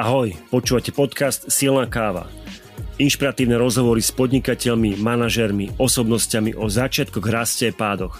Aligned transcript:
Ahoj, 0.00 0.32
počúvate 0.48 0.96
podcast 0.96 1.52
Silná 1.52 1.84
káva. 1.84 2.24
Inšpiratívne 2.96 3.60
rozhovory 3.60 4.00
s 4.00 4.08
podnikateľmi, 4.08 4.96
manažermi, 4.96 5.76
osobnosťami 5.76 6.56
o 6.56 6.72
začiatkoch, 6.72 7.20
raste 7.28 7.68
a 7.68 7.76
pádoch. 7.76 8.16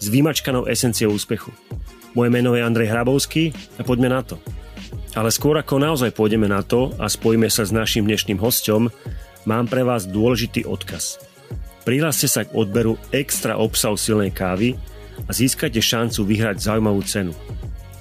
S 0.00 0.08
vymačkanou 0.08 0.64
esenciou 0.64 1.12
úspechu. 1.12 1.52
Moje 2.16 2.32
meno 2.32 2.56
je 2.56 2.64
Andrej 2.64 2.88
Hrabovský 2.88 3.52
a 3.76 3.84
poďme 3.84 4.08
na 4.08 4.24
to. 4.24 4.40
Ale 5.12 5.28
skôr 5.28 5.60
ako 5.60 5.76
naozaj 5.76 6.16
pôjdeme 6.16 6.48
na 6.48 6.64
to 6.64 6.96
a 6.96 7.12
spojíme 7.12 7.52
sa 7.52 7.68
s 7.68 7.76
našim 7.76 8.08
dnešným 8.08 8.40
hostom, 8.40 8.88
mám 9.44 9.68
pre 9.68 9.84
vás 9.84 10.08
dôležitý 10.08 10.64
odkaz. 10.64 11.20
Prihláste 11.84 12.24
sa 12.24 12.48
k 12.48 12.56
odberu 12.56 12.96
extra 13.12 13.60
obsahu 13.60 14.00
silnej 14.00 14.32
kávy 14.32 14.80
a 15.28 15.30
získajte 15.36 15.84
šancu 15.84 16.24
vyhrať 16.24 16.56
zaujímavú 16.64 17.04
cenu. 17.04 17.36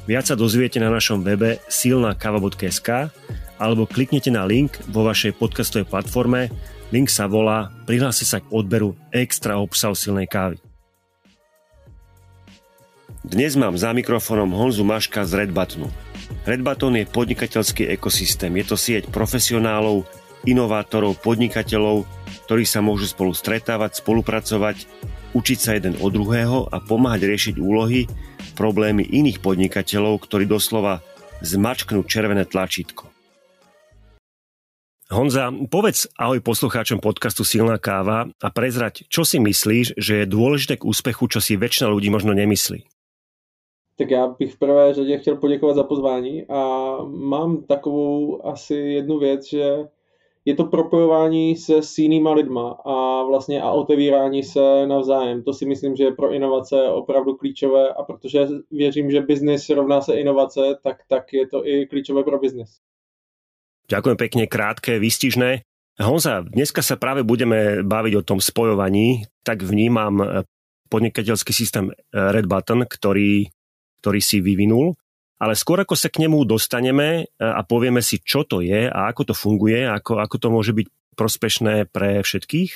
Viac 0.07 0.23
sa 0.23 0.39
dozviete 0.39 0.79
na 0.79 0.87
našom 0.87 1.19
webe 1.19 1.59
silnakava.sk 1.67 3.11
alebo 3.59 3.83
kliknite 3.83 4.31
na 4.31 4.47
link 4.47 4.79
vo 4.87 5.03
vašej 5.03 5.35
podcastovej 5.35 5.83
platforme. 5.83 6.47
Link 6.95 7.11
sa 7.11 7.27
volá 7.27 7.75
Prihlási 7.83 8.23
sa 8.23 8.39
k 8.39 8.47
odberu 8.47 8.95
extra 9.11 9.59
obsahu 9.59 9.91
silnej 9.99 10.23
kávy. 10.31 10.63
Dnes 13.27 13.59
mám 13.59 13.75
za 13.75 13.91
mikrofónom 13.91 14.47
Honzu 14.55 14.87
Maška 14.87 15.27
z 15.27 15.43
Red 15.43 15.51
Buttonu. 15.51 15.91
Red 16.47 16.63
Button 16.63 16.95
je 16.95 17.11
podnikateľský 17.11 17.91
ekosystém. 17.91 18.55
Je 18.63 18.65
to 18.71 18.79
sieť 18.79 19.11
profesionálov, 19.11 20.07
inovátorov, 20.47 21.19
podnikateľov, 21.19 22.07
ktorí 22.47 22.63
sa 22.63 22.79
môžu 22.79 23.11
spolu 23.11 23.35
stretávať, 23.35 23.99
spolupracovať, 23.99 24.87
učiť 25.37 25.57
sa 25.61 25.77
jeden 25.77 25.93
od 26.01 26.09
druhého 26.09 26.65
a 26.73 26.81
pomáhať 26.81 27.29
riešiť 27.29 27.55
úlohy, 27.61 28.09
problémy 28.57 29.05
iných 29.05 29.37
podnikateľov, 29.45 30.25
ktorí 30.25 30.49
doslova 30.49 31.05
zmačknú 31.45 32.01
červené 32.09 32.49
tlačítko. 32.49 33.13
Honza, 35.07 35.53
povedz 35.71 36.11
ahoj 36.19 36.43
poslucháčom 36.43 36.99
podcastu 36.99 37.47
Silná 37.47 37.79
káva 37.79 38.27
a 38.43 38.47
prezrať, 38.51 39.07
čo 39.07 39.23
si 39.23 39.39
myslíš, 39.39 39.95
že 39.95 40.13
je 40.19 40.25
dôležité 40.27 40.75
k 40.75 40.83
úspechu, 40.83 41.31
čo 41.31 41.39
si 41.39 41.55
väčšina 41.55 41.87
ľudí 41.87 42.11
možno 42.11 42.35
nemyslí. 42.35 42.83
Tak 43.97 44.11
já 44.11 44.27
bych 44.27 44.53
v 44.53 44.59
prvé 44.59 44.93
řadě 44.93 45.17
chtěl 45.17 45.35
poděkovat 45.35 45.75
za 45.75 45.83
pozvání 45.83 46.45
a 46.49 46.61
mám 47.03 47.63
takovou 47.63 48.47
asi 48.47 48.75
jednu 48.75 49.19
věc, 49.19 49.49
že 49.49 49.75
je 50.47 50.55
to 50.55 50.63
propojování 50.63 51.55
se 51.55 51.83
s 51.83 51.97
jinýma 51.97 52.31
lidma 52.33 52.71
a 52.85 53.23
vlastně 53.23 53.61
a 53.61 53.71
otevírání 53.71 54.43
se 54.43 54.87
navzájem. 54.87 55.43
To 55.43 55.53
si 55.53 55.65
myslím, 55.65 55.95
že 55.95 56.03
je 56.03 56.15
pro 56.15 56.31
inovace 56.31 56.87
opravdu 56.87 57.35
klíčové 57.35 57.93
a 57.93 58.03
protože 58.03 58.47
věřím, 58.71 59.11
že 59.11 59.21
biznis 59.21 59.69
rovná 59.69 60.01
se 60.01 60.15
inovace, 60.15 60.79
tak, 60.83 60.97
tak 61.09 61.33
je 61.33 61.47
to 61.47 61.67
i 61.67 61.85
klíčové 61.85 62.23
pro 62.23 62.39
biznis. 62.39 62.79
Ďakujem 63.91 64.17
pekne, 64.19 64.43
krátke, 64.47 64.99
výstižné. 64.99 65.67
Honza, 65.99 66.43
dneska 66.43 66.79
sa 66.79 66.95
práve 66.95 67.27
budeme 67.27 67.83
baviť 67.83 68.13
o 68.15 68.23
tom 68.23 68.39
spojovaní, 68.39 69.27
tak 69.43 69.67
vnímam 69.67 70.47
podnikateľský 70.87 71.51
systém 71.51 71.91
Red 72.15 72.47
Button, 72.47 72.87
ktorý, 72.87 73.51
ktorý 73.99 74.19
si 74.23 74.39
vyvinul. 74.39 74.95
Ale 75.37 75.53
skôr 75.53 75.77
ako 75.81 75.93
sa 75.93 76.09
k 76.09 76.25
nemu 76.25 76.45
dostaneme 76.45 77.25
eh, 77.25 77.25
a 77.39 77.61
povieme 77.61 78.01
si, 78.01 78.21
čo 78.21 78.43
to 78.43 78.61
je 78.65 78.89
a 78.89 78.99
ako 79.09 79.31
to 79.31 79.33
funguje, 79.33 79.85
ako, 79.85 80.17
ako 80.21 80.35
to 80.37 80.47
môže 80.49 80.73
byť 80.73 80.87
prospešné 81.17 81.89
pre 81.89 82.21
všetkých, 82.21 82.71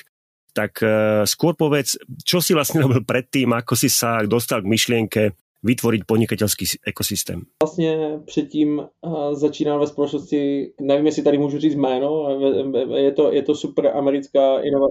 tak 0.53 0.81
eh, 0.85 1.23
skôr 1.25 1.57
povedz, 1.57 1.97
čo 2.21 2.39
si 2.39 2.53
vlastne 2.53 2.81
robil 2.85 3.01
predtým, 3.01 3.51
ako 3.53 3.73
si 3.73 3.89
sa 3.89 4.21
dostal 4.25 4.61
k 4.61 4.71
myšlienke 4.71 5.21
vytvoriť 5.63 6.01
podnikateľský 6.05 6.65
ekosystém. 6.89 7.41
Vlastně 7.63 8.19
předtím 8.25 8.81
uh, 9.01 9.33
začínal 9.33 9.79
ve 9.79 9.87
společnosti, 9.87 10.73
nevím, 10.81 11.05
jestli 11.05 11.23
tady 11.23 11.37
můžu 11.37 11.59
říct 11.59 11.75
jméno, 11.75 12.39
je 12.95 13.11
to, 13.11 13.31
je 13.31 13.41
to 13.41 13.55
super 13.55 13.87
americká 13.87 14.59
inova, 14.59 14.87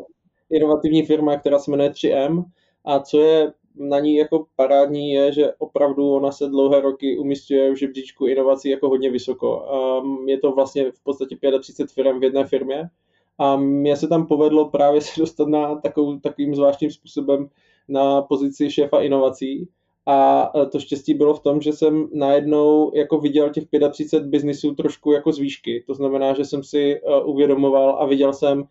inovativní 0.51 1.07
firma, 1.07 1.37
která 1.37 1.59
se 1.59 1.71
jmenuje 1.71 1.91
3M 1.91 2.45
a 2.85 2.99
co 2.99 3.21
je 3.21 3.53
na 3.81 3.99
ní 3.99 4.17
jako 4.17 4.47
parádní 4.57 5.13
je, 5.13 5.33
že 5.33 5.53
opravdu 5.59 6.11
ona 6.11 6.33
se 6.33 6.49
dlouhé 6.49 6.81
roky 6.81 7.19
umistuje 7.19 7.73
v 7.73 7.77
žebříčku 7.77 8.27
inovací 8.27 8.71
jako 8.71 8.89
hodně 8.89 9.11
vysoko. 9.11 9.67
Um, 10.03 10.29
je 10.29 10.39
to 10.39 10.53
vlastně 10.53 10.93
v 10.93 11.03
podstatě 11.03 11.37
35 11.61 11.95
firm 11.95 12.21
v 12.21 12.25
jedné 12.25 12.47
firmě 12.47 12.91
a 13.39 13.57
mně 13.57 13.97
se 13.97 14.09
tam 14.09 14.27
povedlo 14.27 14.69
právě 14.69 15.01
se 15.01 15.21
dostat 15.21 15.49
na 15.49 15.75
takovou, 15.75 16.19
takovým 16.19 16.55
zvláštním 16.55 16.91
způsobem 16.91 17.49
na 17.89 18.23
pozici 18.23 18.71
šéfa 18.71 19.01
inovací. 19.01 19.69
A 20.07 20.51
to 20.73 20.81
štěstí 20.81 21.15
bylo 21.15 21.35
v 21.35 21.41
tom, 21.41 21.61
že 21.61 21.73
jsem 21.73 22.09
najednou 22.13 22.93
jako 22.95 23.19
viděl 23.19 23.51
těch 23.51 23.65
35 23.91 24.29
biznisů 24.29 24.75
trošku 24.75 25.13
jako 25.13 25.33
z 25.33 25.39
výšky. 25.39 25.85
To 25.87 25.95
znamená, 25.95 26.35
že 26.35 26.45
jsem 26.45 26.63
si 26.63 27.01
uvědomoval 27.25 27.97
a 28.01 28.07
viděl 28.07 28.33
jsem, 28.33 28.65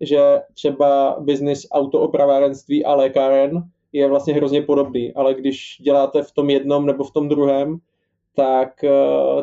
že 0.00 0.40
třeba 0.54 1.16
biznis 1.20 1.66
autoopravárenství 1.70 2.84
a 2.84 2.94
lékáren 2.94 3.62
je 3.96 4.08
vlastně 4.08 4.34
hrozně 4.34 4.62
podobný, 4.62 5.12
ale 5.14 5.34
když 5.34 5.76
děláte 5.80 6.22
v 6.22 6.32
tom 6.32 6.50
jednom 6.50 6.86
nebo 6.86 7.04
v 7.04 7.12
tom 7.12 7.28
druhém, 7.28 7.78
tak 8.36 8.84
eh, 8.84 8.90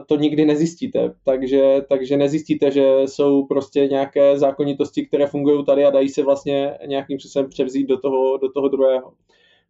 to 0.08 0.16
nikdy 0.16 0.46
nezjistíte. 0.46 1.14
Takže, 1.24 1.82
takže 1.90 2.18
nezjistíte, 2.18 2.72
že 2.72 3.00
jsou 3.06 3.46
prostě 3.46 3.88
nějaké 3.88 4.38
zákonitosti, 4.38 5.06
které 5.06 5.28
fungují 5.28 5.66
tady 5.66 5.86
a 5.86 5.90
dají 5.90 6.10
se 6.10 6.24
vlastně 6.24 6.78
nějakým 6.86 7.20
způsobem 7.20 7.50
převzít 7.50 7.88
do 7.88 7.98
toho, 7.98 8.38
do 8.38 8.52
toho 8.52 8.68
druhého. 8.68 9.14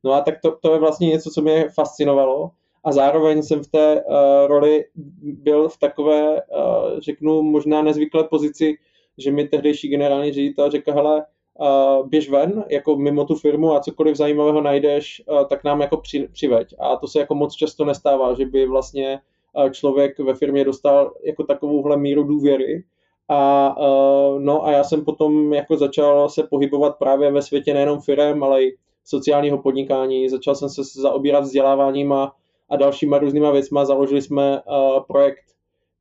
No 0.03 0.13
a 0.13 0.21
tak 0.21 0.41
to, 0.41 0.57
to 0.61 0.73
je 0.73 0.79
vlastně 0.79 1.07
něco, 1.07 1.29
co 1.29 1.41
mě 1.41 1.69
fascinovalo 1.69 2.51
a 2.83 2.91
zároveň 2.91 3.43
jsem 3.43 3.63
v 3.63 3.67
té 3.67 3.95
uh, 3.95 4.47
roli 4.47 4.85
byl 5.23 5.69
v 5.69 5.77
takové, 5.77 6.33
uh, 6.33 6.99
řeknu, 6.99 7.41
možná 7.41 7.81
nezvyklé 7.81 8.23
pozici, 8.23 8.73
že 9.17 9.31
mi 9.31 9.47
tehdejší 9.47 9.87
generální 9.87 10.33
ředitel 10.33 10.71
řekl, 10.71 10.91
hele, 10.91 11.25
uh, 11.59 12.07
běž 12.07 12.29
ven, 12.29 12.63
jako 12.69 12.95
mimo 12.95 13.25
tu 13.25 13.35
firmu 13.35 13.73
a 13.73 13.79
cokoliv 13.79 14.15
zajímavého 14.15 14.61
najdeš, 14.61 15.23
uh, 15.27 15.47
tak 15.47 15.63
nám 15.63 15.81
jako 15.81 15.97
při, 15.97 16.27
přiveď. 16.31 16.75
A 16.79 16.95
to 16.95 17.07
se 17.07 17.19
jako 17.19 17.35
moc 17.35 17.55
často 17.55 17.85
nestává, 17.85 18.33
že 18.33 18.45
by 18.45 18.67
vlastně 18.67 19.19
uh, 19.63 19.69
člověk 19.69 20.19
ve 20.19 20.33
firmě 20.33 20.63
dostal 20.65 21.13
jako 21.23 21.43
takovouhle 21.43 21.97
míru 21.97 22.23
důvěry. 22.23 22.83
A, 23.29 23.75
uh, 23.77 24.39
no 24.39 24.65
a 24.65 24.71
já 24.71 24.83
jsem 24.83 25.05
potom 25.05 25.53
jako 25.53 25.77
začal 25.77 26.29
se 26.29 26.43
pohybovat 26.43 26.97
právě 26.97 27.31
ve 27.31 27.41
světě 27.41 27.73
nejenom 27.73 28.01
firem, 28.01 28.43
ale 28.43 28.63
i 28.63 28.77
sociálního 29.05 29.57
podnikání. 29.57 30.29
Začal 30.29 30.55
jsem 30.55 30.69
se 30.69 30.81
zaobírat 31.01 31.43
vzděláváním 31.43 32.13
a, 32.13 32.35
a 32.69 32.75
dalšíma 32.75 33.17
různýma 33.17 33.51
věcma. 33.51 33.85
Založili 33.85 34.21
jsme 34.21 34.61
uh, 34.61 34.99
projekt, 35.07 35.43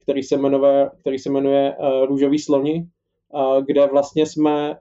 který 0.02 0.22
se 0.22 0.36
jmenuje, 0.36 0.90
který 1.00 1.18
se 1.18 1.30
jmenuje 1.30 1.76
uh, 1.78 2.06
Růžový 2.06 2.38
sloni, 2.38 2.86
kde 3.66 3.86
vlastně 3.86 4.26
jsme, 4.26 4.76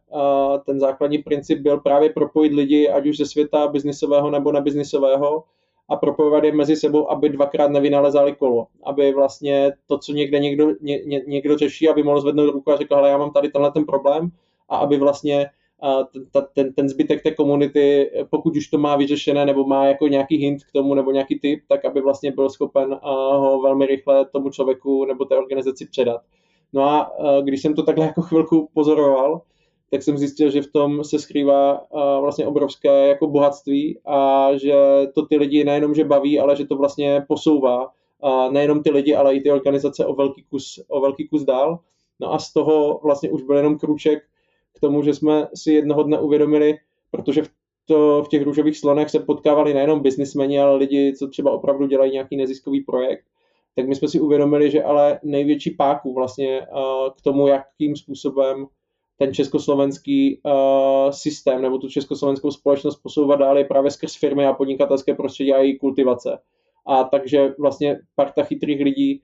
ten 0.66 0.80
základní 0.80 1.18
princip 1.18 1.60
byl 1.60 1.80
právě 1.80 2.10
propojit 2.10 2.54
lidi, 2.54 2.90
ať 2.90 3.08
už 3.08 3.18
ze 3.18 3.26
světa 3.26 3.68
biznisového 3.68 4.32
nebo 4.32 4.52
nebiznisového, 4.52 5.44
a 5.90 5.96
propojovat 5.96 6.44
je 6.44 6.52
mezi 6.52 6.76
sebou, 6.76 7.12
aby 7.12 7.30
dvakrát 7.30 7.72
nevynalezali 7.72 8.36
kolo. 8.36 8.68
Aby 8.84 9.14
vlastně 9.14 9.72
to, 9.88 9.98
co 9.98 10.14
někde 10.14 10.40
někdo, 10.40 10.72
ně, 10.82 11.00
ně, 11.06 11.22
někdo 11.28 11.58
řeší, 11.58 11.90
aby 11.90 12.04
mohl 12.04 12.22
zvednout 12.22 12.52
ruku 12.52 12.72
a 12.72 12.78
řekl, 12.78 12.96
hele, 12.96 13.10
já 13.10 13.18
mám 13.18 13.32
tady 13.32 13.50
tenhle 13.50 13.72
ten 13.72 13.86
problém, 13.86 14.30
a 14.70 14.78
aby 14.78 14.98
vlastně 14.98 15.50
ten, 16.14 16.44
ten, 16.54 16.74
ten 16.74 16.90
zbytek 16.90 17.24
té 17.24 17.32
komunity, 17.32 18.12
pokud 18.30 18.56
už 18.56 18.68
to 18.68 18.78
má 18.78 18.96
vyřešené 18.96 19.46
nebo 19.46 19.66
má 19.66 19.86
jako 19.86 20.08
nějaký 20.08 20.38
hint 20.38 20.64
k 20.64 20.72
tomu 20.72 20.94
nebo 20.94 21.12
nějaký 21.12 21.40
tip, 21.40 21.60
tak 21.68 21.86
aby 21.86 22.02
vlastně 22.02 22.32
byl 22.32 22.50
schopen 22.50 23.00
ho 23.04 23.62
velmi 23.62 23.86
rychle 23.86 24.26
tomu 24.26 24.50
člověku 24.50 25.06
nebo 25.06 25.26
té 25.26 25.38
organizaci 25.38 25.86
předat. 25.86 26.22
No 26.74 26.84
a 26.84 27.12
když 27.42 27.62
jsem 27.62 27.74
to 27.74 27.84
takhle 27.84 28.06
jako 28.06 28.22
chvilku 28.22 28.70
pozoroval, 28.74 29.42
tak 29.92 30.04
jsem 30.04 30.18
zjistil, 30.18 30.52
že 30.52 30.62
v 30.62 30.72
tom 30.72 31.04
se 31.04 31.20
skrývá 31.20 31.86
vlastně 32.20 32.48
obrovské 32.48 33.08
jako 33.08 33.28
bohatství 33.28 34.00
a 34.06 34.50
že 34.58 34.74
to 35.16 35.26
ty 35.26 35.38
lidi 35.38 35.64
nejenom, 35.64 35.96
že 35.96 36.04
baví, 36.04 36.40
ale 36.40 36.56
že 36.56 36.66
to 36.66 36.76
vlastně 36.76 37.26
posouvá 37.28 37.92
nejenom 38.52 38.84
ty 38.84 38.92
lidi, 38.92 39.16
ale 39.16 39.36
i 39.36 39.42
ty 39.42 39.52
organizace 39.52 40.06
o 40.06 40.16
velký 40.16 40.44
kus, 40.44 40.86
o 40.88 41.02
velký 41.02 41.28
kus 41.28 41.44
dál. 41.44 41.80
No 42.20 42.34
a 42.34 42.40
z 42.40 42.54
toho 42.54 43.00
vlastně 43.04 43.30
už 43.30 43.42
byl 43.42 43.56
jenom 43.56 43.80
krůček 43.80 44.24
k 44.76 44.80
tomu, 44.80 45.04
že 45.04 45.14
jsme 45.14 45.48
si 45.56 45.74
jednoho 45.74 46.04
dne 46.04 46.20
uvědomili, 46.20 46.78
protože 47.12 47.44
v, 47.44 47.50
to, 47.86 48.24
v 48.24 48.28
těch 48.28 48.44
růžových 48.44 48.78
slonech 48.78 49.10
se 49.10 49.20
potkávali 49.20 49.74
nejenom 49.74 50.00
biznismeni, 50.00 50.60
ale 50.60 50.76
lidi, 50.76 51.14
co 51.18 51.28
třeba 51.28 51.52
opravdu 51.52 51.88
dělají 51.88 52.12
nějaký 52.12 52.38
neziskový 52.38 52.82
projekt, 52.82 53.24
tak 53.76 53.88
my 53.88 53.96
jsme 53.96 54.08
si 54.08 54.20
uvědomili, 54.20 54.72
že 54.72 54.84
ale 54.84 55.20
největší 55.24 55.72
páku 55.72 56.14
vlastně 56.14 56.68
k 57.18 57.22
tomu, 57.22 57.48
jakým 57.48 57.96
způsobem 57.96 58.68
ten 59.18 59.34
československý 59.34 60.42
systém 61.10 61.62
nebo 61.62 61.78
tu 61.78 61.90
československou 61.90 62.52
společnost 62.52 63.00
posouvat 63.04 63.40
dál 63.40 63.58
je 63.58 63.66
právě 63.66 63.92
skrz 63.92 64.16
firmy 64.16 64.46
a 64.46 64.54
podnikatelské 64.54 65.14
prostředí 65.14 65.54
a 65.54 65.62
její 65.62 65.80
kultivace. 65.80 66.40
A 66.88 67.04
takže 67.04 67.54
vlastně 67.60 68.00
parta 68.16 68.44
chytrých 68.44 68.82
lidí, 68.82 69.22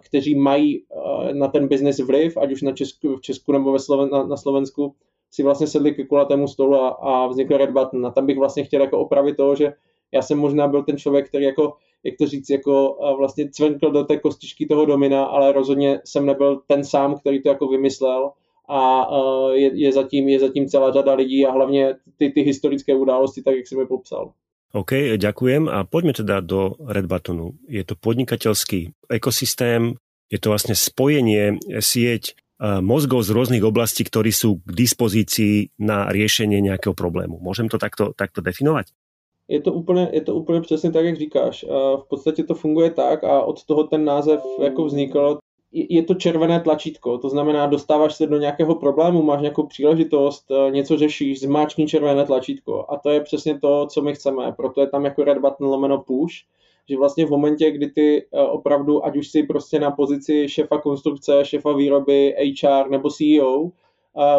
kteří 0.00 0.34
mají 0.34 0.84
na 1.32 1.48
ten 1.48 1.68
biznis 1.68 1.98
vliv, 1.98 2.36
ať 2.36 2.52
už 2.52 2.62
na 2.62 2.72
Česku, 2.72 3.16
v 3.16 3.20
Česku 3.20 3.52
nebo 3.52 3.72
ve 3.72 3.78
Sloven, 3.78 4.08
na, 4.12 4.26
na 4.26 4.36
Slovensku, 4.36 4.94
si 5.30 5.42
vlastně 5.42 5.66
sedli 5.66 5.94
ke 5.94 6.04
kulatému 6.04 6.48
stolu 6.48 6.74
a, 6.74 6.88
a 6.88 7.26
vznikl 7.26 7.56
Red 7.56 7.70
Button. 7.70 8.06
A 8.06 8.10
tam 8.10 8.26
bych 8.26 8.38
vlastně 8.38 8.64
chtěl 8.64 8.80
jako 8.80 8.98
opravit 8.98 9.36
to, 9.36 9.54
že 9.54 9.72
já 10.12 10.22
jsem 10.22 10.38
možná 10.38 10.68
byl 10.68 10.82
ten 10.82 10.96
člověk, 10.96 11.28
který 11.28 11.44
jako 11.44 11.72
jak 12.04 12.14
to 12.18 12.26
říct, 12.26 12.50
jako 12.50 12.96
vlastně 13.18 13.48
cvenkl 13.48 13.90
do 13.90 14.04
té 14.04 14.16
kostičky 14.16 14.66
toho 14.66 14.84
domina, 14.86 15.24
ale 15.24 15.52
rozhodně 15.52 16.00
jsem 16.04 16.26
nebyl 16.26 16.60
ten 16.66 16.84
sám, 16.84 17.18
který 17.18 17.42
to 17.42 17.48
jako 17.48 17.68
vymyslel 17.68 18.30
a 18.68 19.06
je, 19.52 19.70
je, 19.74 19.92
zatím, 19.92 20.28
je 20.28 20.40
zatím 20.40 20.68
celá 20.68 20.92
řada 20.92 21.14
lidí 21.14 21.46
a 21.46 21.52
hlavně 21.52 21.94
ty, 22.16 22.30
ty 22.30 22.40
historické 22.42 22.94
události, 22.94 23.42
tak 23.42 23.56
jak 23.56 23.66
jsem 23.66 23.78
je 23.78 23.86
popsal. 23.86 24.32
OK, 24.74 25.14
ďakujem 25.22 25.70
a 25.70 25.86
poďme 25.86 26.18
teda 26.18 26.42
do 26.42 26.74
Red 26.82 27.06
Buttonu. 27.06 27.54
Je 27.70 27.86
to 27.86 27.94
podnikateľský 27.94 28.90
ekosystém, 29.06 29.94
je 30.26 30.38
to 30.42 30.50
vlastne 30.50 30.74
spojenie 30.74 31.62
sieť 31.78 32.34
mozgov 32.82 33.22
z 33.22 33.30
rôznych 33.30 33.62
oblastí, 33.62 34.02
ktorí 34.02 34.34
sú 34.34 34.58
k 34.66 34.70
dispozícii 34.74 35.78
na 35.78 36.10
riešenie 36.10 36.58
nejakého 36.58 36.90
problému. 36.90 37.38
Môžem 37.38 37.70
to 37.70 37.78
takto, 37.78 38.18
takto 38.18 38.42
definovať? 38.42 38.90
Je 39.48 39.60
to, 39.60 39.72
úplně, 39.72 40.08
je 40.12 40.20
to 40.20 40.34
úplně 40.34 40.60
přesně 40.60 40.92
tak, 40.92 41.04
jak 41.04 41.16
říkáš. 41.16 41.64
V 41.96 42.08
podstatě 42.08 42.44
to 42.44 42.54
funguje 42.54 42.90
tak 42.90 43.24
a 43.24 43.42
od 43.42 43.64
toho 43.64 43.84
ten 43.84 44.04
název 44.04 44.40
jako 44.60 44.84
vznikl 44.84 45.38
je 45.74 46.02
to 46.02 46.14
červené 46.14 46.60
tlačítko, 46.60 47.18
to 47.18 47.28
znamená, 47.28 47.66
dostáváš 47.66 48.14
se 48.14 48.26
do 48.26 48.38
nějakého 48.38 48.74
problému, 48.74 49.22
máš 49.22 49.40
nějakou 49.40 49.66
příležitost, 49.66 50.44
eh, 50.50 50.70
něco 50.70 50.96
řešíš, 50.96 51.40
zmáčkni 51.40 51.86
červené 51.86 52.24
tlačítko. 52.26 52.86
A 52.88 52.98
to 52.98 53.10
je 53.10 53.20
přesně 53.20 53.60
to, 53.60 53.86
co 53.86 54.02
my 54.02 54.14
chceme. 54.14 54.52
Proto 54.52 54.80
je 54.80 54.86
tam 54.86 55.04
jako 55.04 55.24
red 55.24 55.38
button 55.38 55.66
lomeno 55.66 55.98
push, 55.98 56.34
že 56.88 56.96
vlastně 56.96 57.26
v 57.26 57.30
momentě, 57.30 57.70
kdy 57.70 57.90
ty 57.90 58.26
eh, 58.32 58.40
opravdu, 58.40 59.06
ať 59.06 59.16
už 59.16 59.28
si 59.28 59.42
prostě 59.42 59.80
na 59.80 59.90
pozici 59.90 60.48
šefa 60.48 60.78
konstrukce, 60.78 61.44
šefa 61.44 61.72
výroby, 61.72 62.34
HR 62.62 62.90
nebo 62.90 63.10
CEO, 63.10 63.70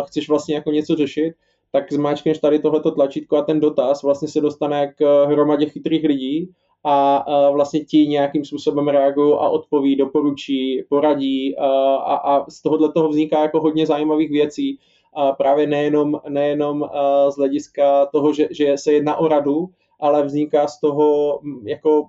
chceš 0.06 0.30
vlastně 0.30 0.56
jako 0.56 0.72
něco 0.72 0.96
řešit, 0.96 1.34
tak 1.76 1.94
zmáčkneš 1.94 2.40
tady 2.40 2.60
tohleto 2.60 2.92
tlačítko 2.92 3.38
a 3.38 3.42
ten 3.42 3.60
dotaz 3.60 4.04
vlastně 4.04 4.28
se 4.28 4.42
dostane 4.42 4.94
k 4.98 5.26
hromadě 5.26 5.66
chytrých 5.66 6.04
lidí 6.04 6.50
a 6.84 7.26
vlastně 7.52 7.80
ti 7.80 8.08
nějakým 8.08 8.46
způsobem 8.46 8.88
reagují 8.88 9.34
a 9.34 9.50
odpoví, 9.50 9.96
doporučí, 9.96 10.84
poradí 10.90 11.58
a, 11.58 12.16
a 12.16 12.50
z 12.50 12.62
tohohle 12.62 12.92
toho 12.92 13.10
vzniká 13.10 13.42
jako 13.42 13.60
hodně 13.62 13.86
zajímavých 13.86 14.30
věcí. 14.30 14.80
A 15.14 15.32
právě 15.32 15.68
nejenom, 15.68 16.20
nejenom 16.30 16.90
z 17.30 17.36
hlediska 17.36 18.06
toho, 18.06 18.34
že, 18.34 18.48
že 18.52 18.78
se 18.78 18.94
jedná 18.94 19.16
o 19.16 19.28
radu, 19.28 19.66
ale 20.00 20.24
vzniká 20.24 20.68
z 20.68 20.80
toho 20.80 21.40
jako 21.64 22.08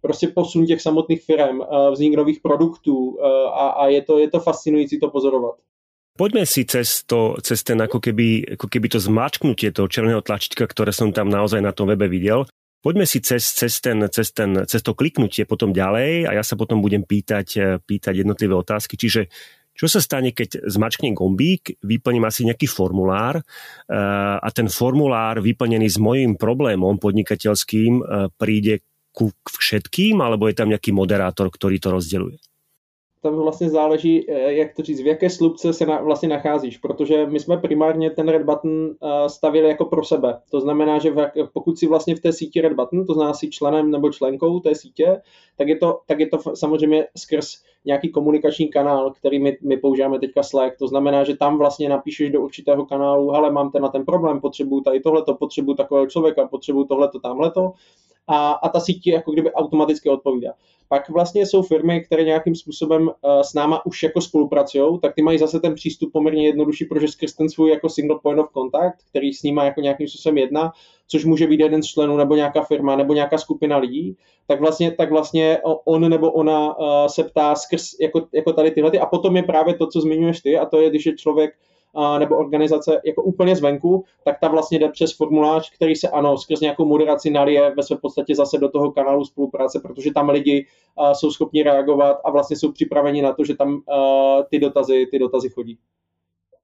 prostě 0.00 0.28
posun 0.28 0.66
těch 0.66 0.82
samotných 0.82 1.24
firm, 1.24 1.60
vznik 1.90 2.16
nových 2.16 2.40
produktů 2.40 3.18
a, 3.52 3.68
a 3.68 3.86
je, 3.86 4.02
to, 4.02 4.18
je 4.18 4.30
to 4.30 4.40
fascinující 4.40 5.00
to 5.00 5.10
pozorovat. 5.10 5.54
Poďme 6.18 6.42
si 6.50 6.66
cez, 6.66 7.06
to, 7.06 7.38
cez 7.38 7.62
ten 7.62 7.78
ako 7.78 8.02
keby, 8.02 8.58
ako 8.58 8.66
keby 8.66 8.90
to 8.90 8.98
zmačknutie 8.98 9.70
toho 9.70 9.86
červeného 9.86 10.18
tlačítka, 10.18 10.66
ktoré 10.66 10.90
som 10.90 11.14
tam 11.14 11.30
naozaj 11.30 11.62
na 11.62 11.70
tom 11.70 11.86
webe 11.86 12.10
videl. 12.10 12.42
Poďme 12.82 13.06
si 13.06 13.22
cez, 13.22 13.46
cez, 13.54 13.78
ten, 13.78 14.02
cez, 14.10 14.34
ten, 14.34 14.66
cez 14.66 14.82
to 14.82 14.98
kliknutie 14.98 15.46
potom 15.46 15.70
ďalej 15.70 16.26
a 16.26 16.34
ja 16.34 16.42
sa 16.42 16.58
potom 16.58 16.82
budem 16.82 17.06
pýtať, 17.06 17.46
eh, 17.54 17.78
pýtať 17.78 18.26
jednotlivé 18.26 18.50
otázky. 18.50 18.98
Čiže 18.98 19.30
čo 19.78 19.86
sa 19.86 20.02
stane, 20.02 20.34
keď 20.34 20.66
zmačknem 20.66 21.14
gombík, 21.14 21.78
vyplním 21.86 22.26
asi 22.26 22.42
nejaký 22.50 22.66
formulár 22.66 23.38
eh, 23.38 23.94
a 24.42 24.48
ten 24.50 24.66
formulár 24.66 25.38
vyplnený 25.38 25.86
s 25.86 26.02
mojím 26.02 26.34
problémom 26.34 26.98
podnikateľským 26.98 27.92
eh, 28.02 28.04
príde 28.34 28.82
ku 29.14 29.30
všetkým, 29.46 30.18
alebo 30.18 30.50
je 30.50 30.58
tam 30.58 30.70
nejaký 30.70 30.90
moderátor, 30.90 31.46
ktorý 31.46 31.78
to 31.78 31.94
rozděluje? 31.94 32.38
Tam 33.22 33.36
vlastně 33.36 33.70
záleží, 33.70 34.30
eh, 34.30 34.52
jak 34.52 34.74
to 34.74 34.82
říct, 34.82 35.00
v 35.00 35.06
jaké 35.06 35.30
slupce 35.30 35.72
se 35.72 35.86
na, 35.86 36.00
vlastně 36.02 36.28
nacházíš, 36.28 36.78
protože 36.78 37.26
my 37.26 37.40
jsme 37.40 37.56
primárně 37.56 38.10
ten 38.10 38.28
Red 38.28 38.42
Button 38.42 38.90
eh, 38.90 39.28
stavili 39.28 39.68
jako 39.68 39.84
pro 39.84 40.04
sebe. 40.04 40.40
To 40.50 40.60
znamená, 40.60 40.98
že 40.98 41.10
v, 41.10 41.30
pokud 41.52 41.78
si 41.78 41.86
vlastně 41.86 42.16
v 42.16 42.20
té 42.20 42.32
síti 42.32 42.60
Red 42.60 42.72
Button, 42.72 43.06
to 43.06 43.14
znamená 43.14 43.34
si 43.34 43.50
členem 43.50 43.90
nebo 43.90 44.12
členkou 44.12 44.60
té 44.60 44.74
sítě, 44.74 45.20
tak 45.56 45.68
je 45.68 45.76
to, 45.76 46.00
tak 46.06 46.20
je 46.20 46.26
to 46.26 46.38
samozřejmě 46.54 47.06
skrz 47.16 47.62
nějaký 47.84 48.08
komunikační 48.08 48.68
kanál, 48.68 49.10
který 49.10 49.38
my, 49.38 49.58
my 49.62 49.76
používáme 49.76 50.18
teďka 50.18 50.42
Slack. 50.42 50.78
To 50.78 50.88
znamená, 50.88 51.24
že 51.24 51.36
tam 51.36 51.58
vlastně 51.58 51.88
napíšeš 51.88 52.30
do 52.30 52.40
určitého 52.40 52.86
kanálu, 52.86 53.30
hele, 53.30 53.50
mám 53.50 53.70
ten 53.70 53.82
na 53.82 53.88
ten 53.88 54.04
problém, 54.04 54.40
potřebuju 54.40 54.80
tady 54.80 55.00
tohleto, 55.00 55.34
potřebuju 55.34 55.76
takového 55.76 56.06
člověka, 56.06 56.46
potřebuju 56.46 56.84
tohleto, 56.84 57.20
tamhleto 57.20 57.72
a, 58.28 58.52
a 58.52 58.68
ta 58.68 58.80
síť 58.80 59.06
jako 59.06 59.32
kdyby 59.32 59.52
automaticky 59.52 60.08
odpovídá. 60.08 60.52
Pak 60.88 61.10
vlastně 61.10 61.46
jsou 61.46 61.62
firmy, 61.62 62.00
které 62.00 62.24
nějakým 62.24 62.54
způsobem 62.54 63.02
uh, 63.02 63.40
s 63.40 63.54
náma 63.54 63.86
už 63.86 64.02
jako 64.02 64.20
spolupracují, 64.20 64.98
tak 65.00 65.14
ty 65.14 65.22
mají 65.22 65.38
zase 65.38 65.60
ten 65.60 65.74
přístup 65.74 66.12
poměrně 66.12 66.46
jednodušší, 66.46 66.84
protože 66.84 67.08
skrz 67.08 67.34
ten 67.34 67.48
svůj 67.48 67.70
jako 67.70 67.88
single 67.88 68.18
point 68.22 68.40
of 68.40 68.52
contact, 68.52 68.96
který 69.10 69.32
s 69.32 69.42
nima 69.42 69.64
jako 69.64 69.80
nějakým 69.80 70.08
způsobem 70.08 70.38
jedná, 70.38 70.72
což 71.08 71.24
může 71.24 71.46
být 71.46 71.60
jeden 71.60 71.82
z 71.82 71.86
členů 71.86 72.16
nebo 72.16 72.34
nějaká 72.34 72.62
firma 72.62 72.96
nebo 72.96 73.14
nějaká 73.14 73.38
skupina 73.38 73.76
lidí, 73.76 74.16
tak 74.46 74.60
vlastně, 74.60 74.90
tak 74.90 75.10
vlastně 75.10 75.58
on 75.84 76.10
nebo 76.10 76.32
ona 76.32 76.78
uh, 76.78 76.86
se 77.06 77.24
ptá 77.24 77.54
skrz 77.54 78.00
jako, 78.00 78.26
jako 78.32 78.52
tady 78.52 78.70
tyhle 78.70 78.90
a 78.90 79.06
potom 79.06 79.36
je 79.36 79.42
právě 79.42 79.74
to, 79.74 79.86
co 79.86 80.00
zmiňuješ 80.00 80.40
ty 80.40 80.58
a 80.58 80.66
to 80.66 80.80
je, 80.80 80.90
když 80.90 81.06
je 81.06 81.16
člověk 81.16 81.54
nebo 82.18 82.36
organizace 82.36 83.00
jako 83.04 83.22
úplně 83.22 83.56
zvenku, 83.56 84.04
tak 84.24 84.40
ta 84.40 84.48
vlastně 84.48 84.78
jde 84.78 84.88
přes 84.88 85.16
formulář, 85.16 85.70
který 85.74 85.96
se 85.96 86.08
ano, 86.08 86.38
skrz 86.38 86.60
nějakou 86.60 86.84
moderaci 86.84 87.30
nalije 87.30 87.74
ve 87.76 87.82
své 87.82 87.96
podstatě 87.96 88.34
zase 88.34 88.58
do 88.58 88.68
toho 88.68 88.92
kanálu 88.92 89.24
spolupráce, 89.24 89.80
protože 89.80 90.12
tam 90.12 90.28
lidi 90.28 90.66
jsou 91.12 91.30
schopni 91.30 91.62
reagovat 91.62 92.16
a 92.24 92.30
vlastně 92.30 92.56
jsou 92.56 92.72
připraveni 92.72 93.22
na 93.22 93.32
to, 93.32 93.44
že 93.44 93.56
tam 93.56 93.80
ty 94.50 94.58
dotazy, 94.58 95.06
ty 95.10 95.18
dotazy 95.18 95.48
chodí. 95.48 95.78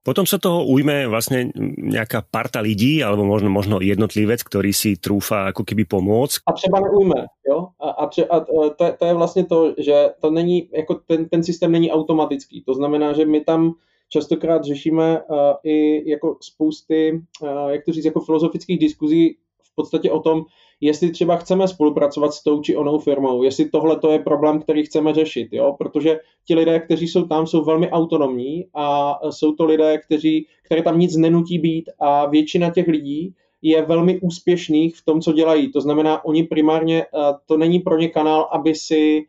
Potom 0.04 0.28
sa 0.28 0.36
toho 0.36 0.68
ujme 0.68 1.08
vlastne 1.08 1.48
nejaká 1.80 2.28
parta 2.28 2.60
lidí, 2.60 3.00
alebo 3.00 3.24
možno, 3.24 3.48
možno 3.48 3.80
jednotlivec, 3.80 4.44
ktorý 4.44 4.68
si 4.68 5.00
trúfa 5.00 5.48
ako 5.48 5.64
keby 5.64 5.88
pomôcť. 5.88 6.44
A 6.44 6.52
třeba 6.52 6.76
neujme, 6.84 7.24
jo? 7.48 7.72
A, 7.80 7.90
a, 7.90 8.06
tře, 8.12 8.28
a 8.28 8.40
to, 8.44 8.92
to 8.98 9.04
je 9.06 9.14
vlastně 9.14 9.44
to, 9.44 9.74
že 9.78 10.10
to 10.20 10.30
není, 10.30 10.68
jako 10.76 10.94
ten, 10.94 11.28
ten 11.28 11.40
systém 11.40 11.72
není 11.72 11.88
automatický. 11.88 12.62
To 12.68 12.74
znamená, 12.74 13.12
že 13.12 13.24
my 13.24 13.40
tam 13.40 13.80
častokrát 14.08 14.64
řešíme 14.64 15.20
uh, 15.20 15.36
i 15.64 16.10
jako 16.10 16.36
spousty, 16.40 17.22
uh, 17.42 17.48
jak 17.68 17.84
to 17.84 17.92
říct, 17.92 18.04
jako 18.04 18.20
filozofických 18.20 18.78
diskuzí 18.78 19.36
v 19.62 19.74
podstatě 19.74 20.10
o 20.10 20.20
tom, 20.20 20.44
jestli 20.80 21.10
třeba 21.10 21.36
chceme 21.36 21.68
spolupracovat 21.68 22.32
s 22.32 22.42
tou 22.42 22.60
či 22.60 22.76
onou 22.76 22.98
firmou, 22.98 23.42
jestli 23.42 23.70
tohle 23.70 23.98
to 23.98 24.10
je 24.10 24.18
problém, 24.18 24.60
který 24.62 24.84
chceme 24.84 25.14
řešit, 25.14 25.48
jo? 25.52 25.74
protože 25.78 26.18
ti 26.46 26.54
lidé, 26.54 26.80
kteří 26.80 27.08
jsou 27.08 27.24
tam, 27.24 27.46
jsou 27.46 27.64
velmi 27.64 27.90
autonomní 27.90 28.66
a 28.74 29.18
jsou 29.30 29.52
to 29.52 29.64
lidé, 29.64 29.98
kteří, 29.98 30.46
které 30.62 30.82
tam 30.82 30.98
nic 30.98 31.16
nenutí 31.16 31.58
být 31.58 31.90
a 31.98 32.26
většina 32.26 32.70
těch 32.70 32.88
lidí 32.88 33.34
je 33.62 33.82
velmi 33.82 34.20
úspěšných 34.20 34.96
v 34.96 35.04
tom, 35.04 35.20
co 35.20 35.32
dělají. 35.32 35.72
To 35.72 35.80
znamená, 35.80 36.24
oni 36.24 36.42
primárně, 36.42 37.06
uh, 37.14 37.20
to 37.46 37.56
není 37.56 37.78
pro 37.78 37.98
ně 37.98 38.08
kanál, 38.08 38.48
aby 38.52 38.74
si, 38.74 39.26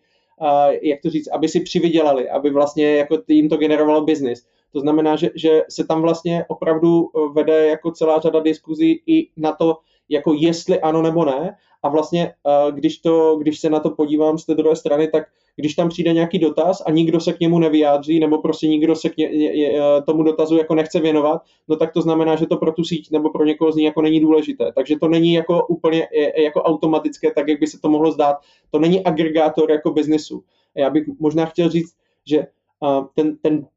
jak 0.82 1.02
to 1.02 1.10
říct, 1.10 1.28
aby 1.28 1.48
si 1.48 1.60
přivydělali, 1.60 2.30
aby 2.30 2.50
vlastně 2.50 2.96
jako 2.96 3.18
jim 3.28 3.50
to 3.50 3.58
generovalo 3.58 4.02
biznis 4.02 4.46
to 4.76 4.80
znamená, 4.80 5.16
že, 5.16 5.30
že 5.36 5.62
se 5.70 5.88
tam 5.88 6.02
vlastně 6.02 6.46
opravdu 6.48 7.08
eh, 7.08 7.20
vede 7.34 7.68
jako 7.68 7.92
celá 7.92 8.20
řada 8.20 8.40
diskuzí 8.40 9.02
i 9.08 9.30
na 9.38 9.52
to, 9.52 9.78
jako 10.10 10.34
jestli 10.34 10.80
ano 10.80 11.02
nebo 11.02 11.26
ne. 11.26 11.56
A 11.84 11.90
vlastně, 11.90 12.34
eh, 12.48 12.72
když, 12.72 12.98
to, 12.98 13.36
když 13.36 13.60
se 13.60 13.70
na 13.70 13.80
to 13.80 13.90
podívám 13.90 14.38
z 14.38 14.46
té 14.46 14.56
druhé 14.56 14.76
strany, 14.76 15.08
tak 15.08 15.24
když 15.56 15.76
tam 15.76 15.90
přijde 15.90 16.14
nějaký 16.14 16.40
dotaz 16.40 16.84
a 16.86 16.92
nikdo 16.92 17.20
se 17.20 17.34
k 17.34 17.40
němu 17.40 17.60
nevyjádří, 17.60 18.20
nebo 18.20 18.42
prostě 18.42 18.68
nikdo 18.68 18.96
se 18.96 19.10
k 19.10 19.18
ně, 19.18 19.30
eh, 19.32 20.02
tomu 20.02 20.24
dotazu 20.24 20.58
jako 20.58 20.76
nechce 20.76 21.00
věnovat, 21.00 21.42
no 21.68 21.76
tak 21.76 21.94
to 21.94 22.02
znamená, 22.02 22.36
že 22.36 22.46
to 22.46 22.58
pro 22.58 22.72
tu 22.72 22.84
síť 22.84 23.12
nebo 23.12 23.30
pro 23.30 23.46
někoho 23.46 23.72
z 23.72 23.76
ní 23.76 23.84
jako 23.84 24.02
není 24.02 24.20
důležité. 24.20 24.72
Takže 24.76 25.00
to 25.00 25.08
není 25.08 25.34
jako 25.34 25.68
úplně 25.68 26.08
jako 26.38 26.64
automatické, 26.64 27.32
tak 27.32 27.48
jak 27.48 27.60
by 27.60 27.68
se 27.68 27.80
to 27.80 27.90
mohlo 27.90 28.12
zdát. 28.12 28.36
To 28.72 28.80
není 28.80 29.04
agregátor 29.04 29.72
jako 29.72 29.92
biznesu. 29.92 30.44
Já 30.76 30.90
bych 30.90 31.04
možná 31.20 31.46
chtěl 31.46 31.70
říct, 31.70 31.96
že 32.26 32.48
ten, 33.16 33.38
ten 33.38 33.68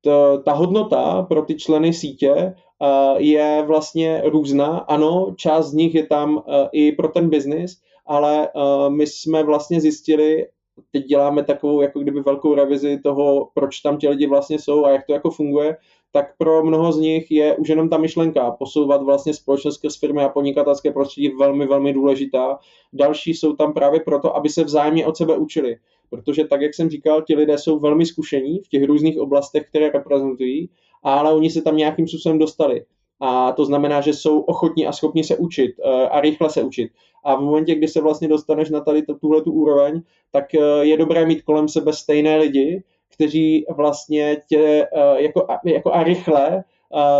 to, 0.00 0.42
ta 0.44 0.52
hodnota 0.52 1.22
pro 1.22 1.42
ty 1.42 1.54
členy 1.54 1.92
sítě 1.92 2.32
uh, 2.32 3.16
je 3.16 3.64
vlastně 3.66 4.22
různá. 4.24 4.78
Ano, 4.78 5.34
část 5.36 5.66
z 5.66 5.72
nich 5.72 5.94
je 5.94 6.06
tam 6.06 6.36
uh, 6.36 6.42
i 6.72 6.92
pro 6.92 7.08
ten 7.08 7.30
biznis, 7.30 7.76
ale 8.06 8.48
uh, 8.54 8.90
my 8.90 9.06
jsme 9.06 9.42
vlastně 9.42 9.80
zjistili, 9.80 10.46
teď 10.92 11.04
děláme 11.04 11.44
takovou 11.44 11.80
jako 11.80 12.00
kdyby 12.00 12.20
velkou 12.20 12.54
revizi 12.54 13.00
toho, 13.02 13.50
proč 13.54 13.80
tam 13.80 13.98
ti 13.98 14.08
lidi 14.08 14.26
vlastně 14.26 14.58
jsou 14.58 14.84
a 14.84 14.90
jak 14.90 15.06
to 15.06 15.12
jako 15.12 15.30
funguje, 15.30 15.76
tak 16.12 16.36
pro 16.38 16.64
mnoho 16.64 16.92
z 16.92 16.98
nich 16.98 17.30
je 17.30 17.56
už 17.56 17.68
jenom 17.68 17.88
ta 17.88 17.98
myšlenka 17.98 18.50
posouvat 18.50 19.02
vlastně 19.02 19.34
společnost 19.34 19.74
skrz 19.74 20.00
firmy 20.00 20.22
a 20.22 20.28
podnikatelské 20.28 20.92
prostředí 20.92 21.28
velmi, 21.28 21.66
velmi 21.66 21.92
důležitá. 21.92 22.58
Další 22.92 23.34
jsou 23.34 23.56
tam 23.56 23.72
právě 23.72 24.00
proto, 24.00 24.36
aby 24.36 24.48
se 24.48 24.64
vzájemně 24.64 25.06
od 25.06 25.16
sebe 25.16 25.36
učili 25.36 25.76
protože 26.10 26.44
tak, 26.44 26.60
jak 26.60 26.74
jsem 26.74 26.90
říkal, 26.90 27.22
ti 27.22 27.34
lidé 27.34 27.58
jsou 27.58 27.78
velmi 27.78 28.06
zkušení 28.06 28.58
v 28.58 28.68
těch 28.68 28.84
různých 28.84 29.18
oblastech, 29.18 29.68
které 29.68 29.90
reprezentují, 29.90 30.70
ale 31.02 31.34
oni 31.34 31.50
se 31.50 31.62
tam 31.62 31.76
nějakým 31.76 32.08
způsobem 32.08 32.38
dostali. 32.38 32.84
A 33.20 33.52
to 33.52 33.64
znamená, 33.64 34.00
že 34.00 34.14
jsou 34.14 34.40
ochotní 34.40 34.86
a 34.86 34.92
schopni 34.92 35.24
se 35.24 35.36
učit 35.36 35.74
eh, 35.84 36.08
a 36.08 36.20
rychle 36.20 36.50
se 36.50 36.62
učit. 36.62 36.90
A 37.24 37.34
v 37.34 37.40
momentě, 37.40 37.74
kdy 37.74 37.88
se 37.88 38.00
vlastně 38.00 38.28
dostaneš 38.28 38.70
na 38.70 38.80
tady 38.80 39.02
tuhle 39.02 39.42
tu 39.42 39.52
úroveň, 39.52 40.02
tak 40.32 40.54
eh, 40.54 40.60
je 40.80 40.96
dobré 40.96 41.26
mít 41.26 41.42
kolem 41.42 41.68
sebe 41.68 41.92
stejné 41.92 42.36
lidi, 42.36 42.82
kteří 43.08 43.64
vlastně 43.76 44.36
tě 44.48 44.88
eh, 44.96 45.22
jako, 45.22 45.46
jako 45.64 45.92
a 45.92 46.02
rychle 46.02 46.64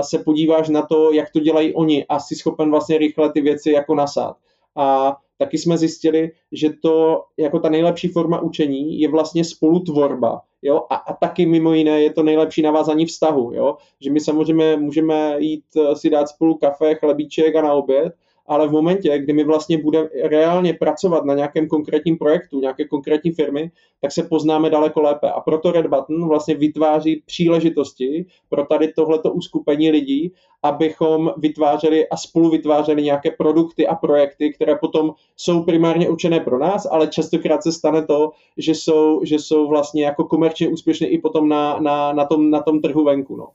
se 0.01 0.19
podíváš 0.19 0.69
na 0.69 0.83
to, 0.83 1.13
jak 1.13 1.31
to 1.31 1.41
dělají 1.41 1.75
oni 1.75 2.07
a 2.09 2.19
jsi 2.21 2.35
schopen 2.35 2.71
vlastně 2.71 2.99
rychle 2.99 3.33
ty 3.33 3.41
věci 3.41 3.71
jako 3.71 3.95
nasát. 3.95 4.37
A 4.77 5.17
taky 5.39 5.59
jsme 5.59 5.79
zjistili, 5.79 6.31
že 6.53 6.71
to 6.83 7.25
jako 7.37 7.59
ta 7.59 7.69
nejlepší 7.69 8.09
forma 8.09 8.41
učení 8.41 9.01
je 9.01 9.09
vlastně 9.09 9.45
spolutvorba. 9.45 10.41
Jo? 10.63 10.87
A, 10.91 10.95
a 10.95 11.13
taky 11.13 11.47
mimo 11.47 11.73
jiné 11.73 12.03
je 12.03 12.13
to 12.13 12.23
nejlepší 12.23 12.63
navázání 12.63 13.07
vztahu. 13.07 13.53
Jo? 13.53 13.77
Že 14.01 14.11
my 14.11 14.21
samozřejmě 14.21 14.77
můžeme 14.77 15.37
jít 15.39 15.65
eh, 15.77 15.97
si 15.97 16.11
dát 16.11 16.29
spolu 16.29 16.55
kafe, 16.55 16.95
chlebíček 16.95 17.57
a 17.57 17.63
na 17.63 17.73
oběd, 17.73 18.13
ale 18.49 18.69
v 18.69 18.73
momentě, 18.73 19.19
kdy 19.19 19.33
my 19.33 19.45
vlastně 19.45 19.79
budeme 19.79 20.09
reálně 20.23 20.75
pracovat 20.75 21.25
na 21.25 21.35
nějakém 21.35 21.69
konkrétním 21.69 22.19
projektu, 22.19 22.61
nějaké 22.61 22.85
konkrétní 22.85 23.33
firmy, 23.33 23.71
tak 24.01 24.13
se 24.13 24.23
poznáme 24.23 24.71
daleko 24.71 25.03
lépe. 25.03 25.31
A 25.31 25.41
proto 25.41 25.73
Red 25.73 25.87
Button 25.87 26.29
vlastně 26.29 26.55
vytváří 26.55 27.23
příležitosti 27.27 28.27
pro 28.49 28.67
tady 28.67 28.93
tohleto 28.93 29.33
uskupení 29.33 29.91
lidí, 29.91 30.33
abychom 30.63 31.33
vytvářeli 31.37 32.09
a 32.09 32.17
spolu 32.17 32.51
vytvářeli 32.51 33.03
nějaké 33.03 33.31
produkty 33.31 33.87
a 33.87 33.95
projekty, 33.95 34.53
které 34.53 34.77
potom 34.77 35.15
jsou 35.37 35.63
primárně 35.63 36.09
určené 36.09 36.41
pro 36.41 36.59
nás, 36.59 36.87
ale 36.91 37.09
častokrát 37.09 37.63
se 37.63 37.73
stane 37.73 38.07
to, 38.07 38.31
že 38.57 38.75
jsou, 38.75 39.21
že 39.25 39.39
jsou 39.39 39.69
vlastně 39.69 40.05
jako 40.05 40.25
komerčně 40.25 40.69
úspěšné 40.69 41.07
i 41.07 41.19
potom 41.19 41.49
na, 41.49 41.79
na, 41.81 42.13
na, 42.13 42.25
tom, 42.25 42.51
na 42.51 42.63
tom 42.63 42.81
trhu 42.81 43.05
venku. 43.05 43.37
No. 43.37 43.49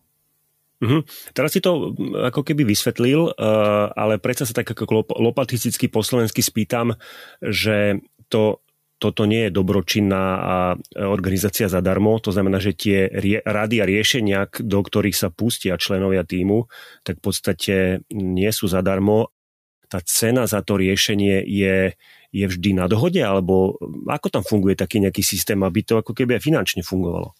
Mm-hmm. 0.84 1.32
Teraz 1.32 1.56
si 1.56 1.64
to 1.64 1.96
mm, 1.96 2.28
ako 2.28 2.44
keby 2.44 2.68
vysvetlil, 2.68 3.32
uh, 3.32 3.88
ale 3.96 4.20
predsa 4.20 4.44
sa 4.44 4.52
tak 4.52 4.76
ako 4.76 5.08
lopatisticky 5.16 5.88
po 5.88 6.04
slovensky 6.04 6.44
spýtam, 6.44 7.00
že 7.40 8.04
to, 8.28 8.60
toto 9.00 9.24
nie 9.24 9.48
je 9.48 9.56
dobročinná 9.56 10.26
organizácia 10.96 11.68
zadarmo, 11.68 12.24
to 12.24 12.32
znamená, 12.32 12.64
že 12.64 12.72
tie 12.72 13.12
rady 13.44 13.84
a 13.84 13.86
riešenia, 13.88 14.48
do 14.64 14.80
ktorých 14.80 15.16
sa 15.16 15.28
pustia 15.28 15.76
členovia 15.76 16.24
týmu, 16.24 16.72
tak 17.04 17.20
v 17.20 17.24
podstate 17.24 17.76
nie 18.12 18.52
sú 18.56 18.72
zadarmo. 18.72 19.32
Tá 19.92 20.00
cena 20.08 20.48
za 20.48 20.64
to 20.64 20.80
riešenie 20.80 21.44
je, 21.44 22.00
je 22.32 22.46
vždy 22.48 22.80
na 22.80 22.88
dohode, 22.88 23.20
alebo 23.20 23.76
ako 24.08 24.28
tam 24.32 24.44
funguje 24.48 24.80
taký 24.80 25.04
nejaký 25.04 25.22
systém, 25.22 25.60
aby 25.62 25.84
to 25.84 26.00
ako 26.00 26.16
keby 26.16 26.40
aj 26.40 26.48
finančne 26.48 26.82
fungovalo? 26.82 27.36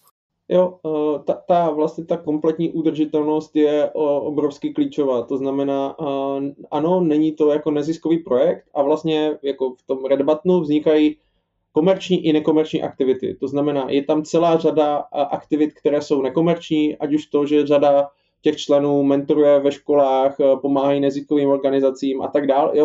Jo, 0.48 0.78
eh, 0.86 1.18
ta, 1.24 1.34
ta 1.34 1.70
vlastně 1.70 2.04
ta 2.04 2.16
kompletní 2.16 2.72
udržitelnost 2.72 3.56
je 3.56 3.90
obrovsky 4.20 4.72
klíčová. 4.72 5.22
To 5.22 5.36
znamená, 5.36 5.96
eh, 6.00 6.54
ano, 6.70 7.00
není 7.00 7.32
to 7.32 7.50
jako 7.50 7.70
neziskový 7.70 8.18
projekt 8.18 8.64
a 8.74 8.82
vlastně 8.82 9.38
jako 9.42 9.74
v 9.74 9.82
tom 9.86 10.04
Red 10.04 10.22
Buttonu 10.22 10.60
vznikají 10.60 11.16
komerční 11.72 12.26
i 12.26 12.32
nekomerční 12.32 12.82
aktivity. 12.82 13.34
To 13.34 13.48
znamená, 13.48 13.90
je 13.90 14.04
tam 14.04 14.22
celá 14.22 14.58
řada 14.58 14.98
eh, 14.98 15.20
aktivit, 15.20 15.72
které 15.74 16.02
jsou 16.02 16.22
nekomerční, 16.22 16.96
ať 16.96 17.14
už 17.14 17.26
to, 17.26 17.46
že 17.46 17.66
řada 17.66 18.08
těch 18.42 18.56
členů 18.56 19.02
mentoruje 19.02 19.60
ve 19.60 19.72
školách, 19.72 20.36
pomáhají 20.62 21.00
neziskovým 21.00 21.48
organizacím 21.48 22.22
a 22.22 22.28
tak 22.28 22.46
dále. 22.46 22.78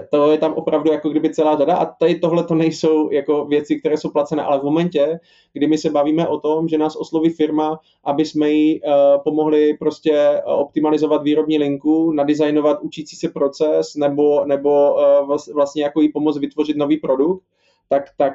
To 0.00 0.32
je 0.32 0.38
tam 0.38 0.54
opravdu 0.54 0.92
jako 0.92 1.08
kdyby 1.08 1.34
celá 1.34 1.56
řada 1.56 1.76
a 1.76 1.84
tady 1.84 2.14
tohle 2.14 2.44
to 2.44 2.54
nejsou 2.54 3.10
jako 3.10 3.44
věci, 3.44 3.80
které 3.80 3.96
jsou 3.96 4.10
placené, 4.10 4.42
ale 4.42 4.60
v 4.60 4.62
momentě, 4.62 5.20
kdy 5.52 5.66
my 5.66 5.78
se 5.78 5.90
bavíme 5.90 6.28
o 6.28 6.40
tom, 6.40 6.68
že 6.68 6.78
nás 6.78 6.96
osloví 6.96 7.30
firma, 7.30 7.80
aby 8.04 8.24
jsme 8.24 8.50
jí 8.50 8.80
uh, 8.80 8.92
pomohli 9.24 9.76
prostě 9.78 10.12
eh, 10.12 10.42
optimalizovat 10.42 11.22
výrobní 11.22 11.58
linku, 11.58 12.12
nadizajnovat 12.12 12.80
učící 12.80 13.16
se 13.16 13.28
proces 13.28 13.94
nebo, 13.96 14.44
nebo 14.44 14.94
uh, 14.94 15.36
vlastně 15.54 15.82
jako 15.82 16.00
jí 16.00 16.08
pomoct 16.08 16.38
vytvořit 16.38 16.76
nový 16.76 16.96
produkt, 16.96 17.42
tak, 17.88 18.04
tak, 18.18 18.34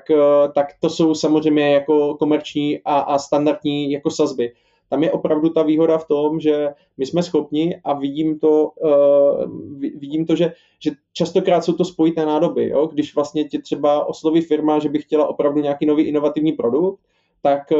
tak 0.55 0.67
to 0.79 0.89
jsou 0.89 1.15
samozřejmě 1.15 1.73
jako 1.73 2.15
komerční 2.15 2.79
a, 2.85 2.99
a 2.99 3.19
standardní 3.19 3.91
jako 3.91 4.11
sazby 4.11 4.51
tam 4.89 5.03
je 5.03 5.11
opravdu 5.11 5.49
ta 5.49 5.63
výhoda 5.63 5.97
v 5.97 6.07
tom, 6.07 6.39
že 6.39 6.69
my 6.97 7.05
jsme 7.05 7.23
schopni 7.23 7.81
a 7.83 7.93
vidím 7.93 8.39
to, 8.39 8.71
uh, 8.75 9.51
vidím 9.79 10.25
to 10.25 10.35
že, 10.35 10.53
že 10.79 10.91
častokrát 11.13 11.63
jsou 11.63 11.73
to 11.73 11.85
spojité 11.85 12.25
nádoby. 12.25 12.69
Jo? 12.69 12.87
Když 12.87 13.15
vlastně 13.15 13.43
tě 13.43 13.59
třeba 13.59 14.05
osloví 14.05 14.41
firma, 14.41 14.79
že 14.79 14.89
by 14.89 14.99
chtěla 14.99 15.27
opravdu 15.27 15.61
nějaký 15.61 15.85
nový 15.85 16.03
inovativní 16.03 16.51
produkt, 16.51 16.99
tak 17.41 17.71
uh, 17.71 17.77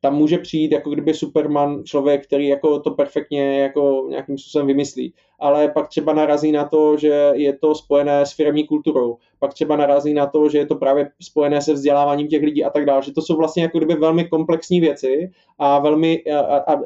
tam 0.00 0.16
může 0.16 0.38
přijít 0.38 0.72
jako 0.72 0.90
kdyby 0.90 1.14
Superman 1.14 1.84
člověk, 1.84 2.26
který 2.26 2.48
jako 2.48 2.80
to 2.80 2.90
perfektně 2.90 3.60
jako 3.60 4.06
nějakým 4.08 4.38
způsobem 4.38 4.66
vymyslí. 4.66 5.14
Ale 5.40 5.68
pak 5.68 5.88
třeba 5.88 6.12
narazí 6.12 6.52
na 6.52 6.64
to, 6.64 6.96
že 6.96 7.30
je 7.34 7.58
to 7.58 7.74
spojené 7.74 8.26
s 8.26 8.32
firmní 8.32 8.66
kulturou. 8.66 9.16
Pak 9.38 9.54
třeba 9.54 9.76
narazí 9.76 10.14
na 10.14 10.26
to, 10.26 10.48
že 10.48 10.58
je 10.58 10.66
to 10.66 10.74
právě 10.74 11.10
spojené 11.22 11.62
se 11.62 11.72
vzděláváním 11.72 12.28
těch 12.28 12.42
lidí 12.42 12.64
a 12.64 12.70
tak 12.70 12.84
dále. 12.84 13.02
Že 13.02 13.12
to 13.12 13.22
jsou 13.22 13.36
vlastně 13.36 13.62
jako 13.62 13.78
kdyby 13.78 13.94
velmi 13.94 14.28
komplexní 14.28 14.80
věci 14.80 15.30
a 15.58 15.78
velmi, 15.78 16.24
a, 16.24 16.38
a, 16.40 16.74
a 16.74 16.80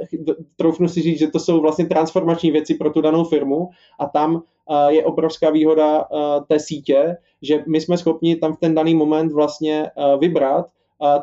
troufnu 0.56 0.88
si 0.88 1.02
říct, 1.02 1.18
že 1.18 1.28
to 1.28 1.38
jsou 1.38 1.60
vlastně 1.60 1.86
transformační 1.86 2.50
věci 2.50 2.74
pro 2.74 2.90
tu 2.90 3.00
danou 3.00 3.24
firmu 3.24 3.68
a 4.00 4.06
tam 4.06 4.42
je 4.88 5.04
obrovská 5.04 5.50
výhoda 5.50 6.04
té 6.48 6.60
sítě, 6.60 7.16
že 7.42 7.64
my 7.68 7.80
jsme 7.80 7.98
schopni 7.98 8.36
tam 8.36 8.52
v 8.52 8.58
ten 8.58 8.74
daný 8.74 8.94
moment 8.94 9.32
vlastně 9.32 9.90
vybrat, 10.18 10.66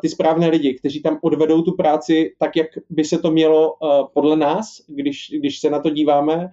ty 0.02 0.10
správné 0.10 0.50
lidi, 0.50 0.74
kteří 0.74 1.02
tam 1.02 1.20
odvedou 1.22 1.62
tu 1.62 1.72
práci 1.72 2.34
tak, 2.40 2.56
jak 2.56 2.68
by 2.90 3.04
se 3.04 3.18
to 3.18 3.32
mělo 3.32 3.74
podle 4.14 4.38
nás, 4.38 4.82
když, 4.88 5.32
když 5.40 5.60
se 5.60 5.70
na 5.70 5.80
to 5.80 5.90
díváme, 5.90 6.50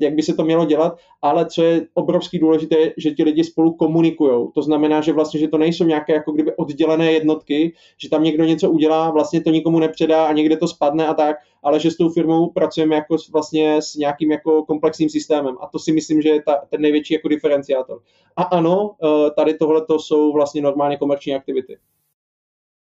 jak 0.00 0.14
by 0.14 0.22
se 0.22 0.34
to 0.34 0.44
mělo 0.44 0.64
dělat, 0.64 0.98
ale 1.22 1.46
co 1.46 1.62
je 1.62 1.86
obrovský 1.94 2.38
důležité, 2.38 2.92
že 2.96 3.10
ti 3.10 3.24
lidi 3.24 3.44
spolu 3.44 3.72
komunikují. 3.72 4.48
To 4.54 4.62
znamená, 4.62 5.00
že 5.00 5.12
vlastně, 5.12 5.40
že 5.40 5.48
to 5.48 5.58
nejsou 5.58 5.84
nějaké 5.84 6.12
jako 6.12 6.32
kdyby 6.32 6.56
oddělené 6.56 7.12
jednotky, 7.12 7.72
že 7.98 8.10
tam 8.10 8.24
někdo 8.24 8.44
něco 8.44 8.70
udělá, 8.70 9.10
vlastně 9.10 9.40
to 9.40 9.50
nikomu 9.50 9.78
nepředá 9.78 10.26
a 10.26 10.32
někde 10.32 10.56
to 10.56 10.68
spadne 10.68 11.06
a 11.06 11.14
tak, 11.14 11.36
ale 11.62 11.80
že 11.80 11.90
s 11.90 11.96
tou 11.96 12.08
firmou 12.08 12.50
pracujeme 12.50 12.94
jako 12.94 13.16
vlastně 13.32 13.76
s 13.82 13.94
nějakým 13.94 14.32
jako 14.32 14.62
komplexním 14.62 15.08
systémem. 15.08 15.56
A 15.60 15.66
to 15.66 15.78
si 15.78 15.92
myslím, 15.92 16.22
že 16.22 16.28
je 16.28 16.42
ta, 16.42 16.62
ten 16.70 16.80
největší 16.80 17.14
jako 17.14 17.28
diferenciátor. 17.28 18.00
A 18.36 18.42
ano, 18.42 18.90
tady 19.36 19.54
tohle 19.54 19.82
jsou 19.96 20.32
vlastně 20.32 20.62
normálně 20.62 20.96
komerční 20.96 21.34
aktivity. 21.34 21.76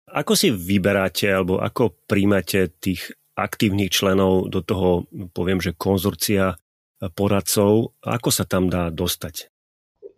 Ako 0.06 0.38
si 0.38 0.54
vyberáte 0.54 1.26
alebo 1.26 1.58
ako 1.58 1.94
príjmate 2.06 2.70
tých 2.78 3.10
aktívnych 3.36 3.90
členov 3.90 4.48
do 4.48 4.62
toho, 4.62 5.04
poviem, 5.34 5.60
že 5.60 5.76
konzorcia 5.76 6.56
poradcov, 7.12 7.92
ako 8.00 8.30
sa 8.32 8.48
tam 8.48 8.70
dá 8.72 8.88
dostať? 8.88 9.50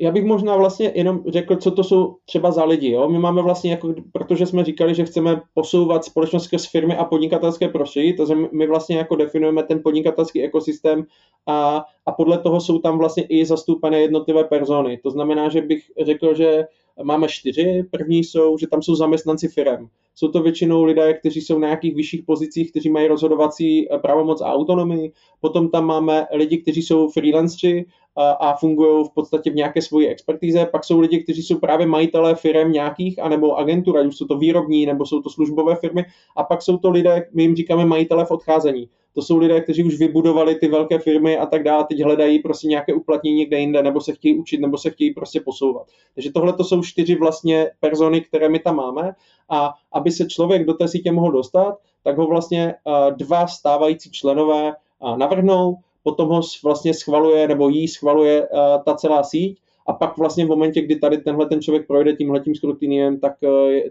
já 0.01 0.11
bych 0.11 0.25
možná 0.25 0.57
vlastně 0.57 0.93
jenom 0.95 1.23
řekl, 1.29 1.57
co 1.57 1.71
to 1.71 1.85
jsou 1.85 2.17
třeba 2.25 2.51
za 2.51 2.65
lidi. 2.65 2.91
Jo? 2.91 3.09
My 3.09 3.19
máme 3.19 3.43
vlastně, 3.43 3.71
jako, 3.71 3.95
protože 4.13 4.47
jsme 4.47 4.65
říkali, 4.65 4.95
že 4.95 5.05
chceme 5.05 5.41
posouvat 5.55 6.05
společnost 6.05 6.45
skrz 6.45 6.71
firmy 6.71 6.97
a 6.97 7.05
podnikatelské 7.05 7.69
prostředí, 7.69 8.17
znamená, 8.17 8.49
my 8.53 8.67
vlastně 8.67 8.99
jako 8.99 9.17
definujeme 9.17 9.63
ten 9.63 9.83
podnikatelský 9.83 10.43
ekosystém 10.43 11.07
a, 11.47 11.85
a 12.07 12.13
podle 12.13 12.39
toho 12.39 12.61
jsou 12.61 12.79
tam 12.79 12.99
vlastně 12.99 13.23
i 13.23 13.47
zastoupené 13.47 14.01
jednotlivé 14.01 14.45
persony. 14.45 14.99
To 15.03 15.11
znamená, 15.11 15.49
že 15.49 15.63
bych 15.63 15.91
řekl, 16.01 16.35
že 16.35 16.65
máme 17.03 17.29
čtyři. 17.29 17.85
První 17.91 18.25
jsou, 18.25 18.59
že 18.59 18.67
tam 18.67 18.83
jsou 18.83 18.95
zaměstnanci 18.95 19.49
firm. 19.49 19.89
Jsou 20.15 20.29
to 20.29 20.43
většinou 20.43 20.85
lidé, 20.85 21.15
kteří 21.15 21.41
jsou 21.41 21.59
na 21.59 21.69
nějakých 21.69 21.95
vyšších 21.95 22.23
pozicích, 22.23 22.71
kteří 22.71 22.91
mají 22.91 23.09
rozhodovací 23.09 23.93
eh, 23.93 23.99
pravomoc 23.99 24.41
a 24.41 24.53
autonomii. 24.53 25.13
Potom 25.41 25.71
tam 25.71 25.85
máme 25.85 26.27
lidi, 26.35 26.59
kteří 26.59 26.83
jsou 26.83 27.09
freelanceri 27.09 27.85
a, 28.19 28.57
fungují 28.57 29.05
v 29.05 29.11
podstatě 29.15 29.51
v 29.51 29.55
nějaké 29.55 29.83
svoji 29.83 30.09
expertíze. 30.09 30.67
Pak 30.67 30.85
jsou 30.85 31.01
lidi, 31.01 31.23
kteří 31.23 31.43
jsou 31.43 31.59
právě 31.59 31.87
majitelé 31.87 32.35
firm 32.35 32.73
nějakých, 32.73 33.23
anebo 33.23 33.57
agentur, 33.57 33.99
ať 33.99 34.07
už 34.07 34.17
jsou 34.17 34.27
to 34.27 34.39
výrobní, 34.39 34.87
nebo 34.87 35.07
jsou 35.07 35.23
to 35.23 35.31
službové 35.31 35.77
firmy. 35.77 36.05
A 36.37 36.43
pak 36.43 36.63
jsou 36.63 36.79
to 36.79 36.91
lidé, 36.91 37.29
my 37.33 37.43
jim 37.43 37.57
říkáme 37.57 37.85
majitelé 37.85 38.25
v 38.25 38.31
odcházení 38.31 38.89
to 39.19 39.23
jsou 39.23 39.39
lidé, 39.39 39.61
kteří 39.61 39.85
už 39.85 39.99
vybudovali 39.99 40.55
ty 40.55 40.69
velké 40.69 40.99
firmy 40.99 41.39
a 41.39 41.47
tak 41.47 41.63
dále, 41.63 41.85
teď 41.85 42.01
hledají 42.03 42.39
prostě 42.39 42.69
nějaké 42.69 42.95
uplatnění 42.95 43.37
někde 43.37 43.59
jinde, 43.59 43.83
nebo 43.83 44.01
se 44.01 44.13
chtějí 44.13 44.39
učit, 44.39 44.61
nebo 44.61 44.79
se 44.79 44.91
chtějí 44.91 45.15
prostě 45.15 45.41
posouvat. 45.41 45.87
Takže 46.15 46.33
tohle 46.33 46.53
to 46.53 46.65
jsou 46.65 46.83
čtyři 46.83 47.15
vlastně 47.15 47.71
persony, 47.81 48.21
které 48.21 48.49
my 48.49 48.59
tam 48.59 48.77
máme 48.77 49.13
a 49.49 49.75
aby 49.93 50.11
se 50.11 50.27
člověk 50.27 50.67
do 50.67 50.75
té 50.75 50.89
sítě 50.89 51.13
mohl 51.13 51.33
dostat, 51.33 51.79
tak 52.05 52.19
ho 52.19 52.27
vlastně 52.27 52.75
dva 53.17 53.47
stávající 53.47 54.11
členové 54.11 54.73
navrhnou, 55.17 55.77
potom 56.03 56.29
ho 56.29 56.41
vlastně 56.65 56.95
schvaluje 56.95 57.49
nebo 57.49 57.69
jí 57.69 57.89
schvaluje 57.89 58.49
ta 58.85 58.95
celá 58.95 59.23
síť 59.23 59.61
a 59.87 59.93
pak 59.93 60.19
vlastně 60.19 60.47
v 60.47 60.49
momentě, 60.49 60.83
kdy 60.83 60.97
tady 60.97 61.19
tenhle 61.19 61.47
ten 61.47 61.63
člověk 61.63 61.87
projde 61.87 62.17
tímhletím 62.17 62.55
skrutiniem, 62.55 63.21
tak, 63.21 63.33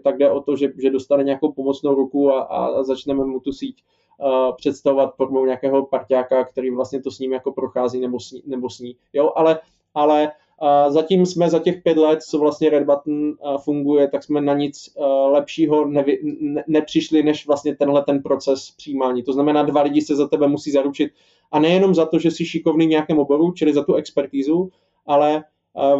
tak 0.04 0.18
jde 0.18 0.30
o 0.30 0.40
to, 0.40 0.56
že, 0.56 0.68
že 0.78 0.90
dostane 0.90 1.24
nějakou 1.24 1.52
pomocnou 1.52 1.94
ruku 1.94 2.32
a, 2.32 2.42
a 2.42 2.82
začneme 2.82 3.24
mu 3.24 3.40
tu 3.40 3.52
síť 3.52 3.82
uh, 4.18 4.56
představovat 4.56 5.14
formou 5.16 5.46
nějakého 5.46 5.86
parťáka, 5.86 6.44
který 6.44 6.70
vlastně 6.70 7.02
to 7.02 7.10
s 7.10 7.18
ním 7.18 7.32
jako 7.32 7.52
prochází 7.52 8.00
nebo 8.00 8.20
sní. 8.20 8.42
Nebo 8.46 8.70
sní. 8.70 8.96
Jo, 9.12 9.32
ale, 9.36 9.60
ale 9.94 10.32
zatím 10.88 11.26
jsme 11.26 11.50
za 11.50 11.58
těch 11.58 11.82
pět 11.82 11.96
let, 11.96 12.22
co 12.22 12.38
vlastně 12.38 12.70
Red 12.70 12.84
Button 12.84 13.28
uh, 13.28 13.58
funguje, 13.58 14.08
tak 14.08 14.24
jsme 14.24 14.40
na 14.40 14.54
nic 14.54 14.90
uh, 14.94 15.32
lepšího 15.32 15.84
nevy, 15.84 16.18
ne, 16.40 16.64
nepřišli, 16.66 17.22
než 17.22 17.46
vlastně 17.46 17.76
tenhle 17.76 18.04
ten 18.04 18.22
proces 18.22 18.70
přijímání. 18.76 19.22
To 19.22 19.32
znamená, 19.32 19.62
dva 19.62 19.82
lidi 19.82 20.00
se 20.00 20.16
za 20.16 20.28
tebe 20.28 20.48
musí 20.48 20.70
zaručit 20.70 21.12
a 21.52 21.58
nejenom 21.58 21.94
za 21.94 22.06
to, 22.06 22.18
že 22.18 22.30
jsi 22.30 22.44
šikovný 22.44 22.86
v 22.86 22.90
nějakém 22.90 23.18
oboru, 23.18 23.52
čili 23.52 23.74
za 23.74 23.84
tu 23.84 23.94
expertízu, 23.94 24.70
ale 25.06 25.44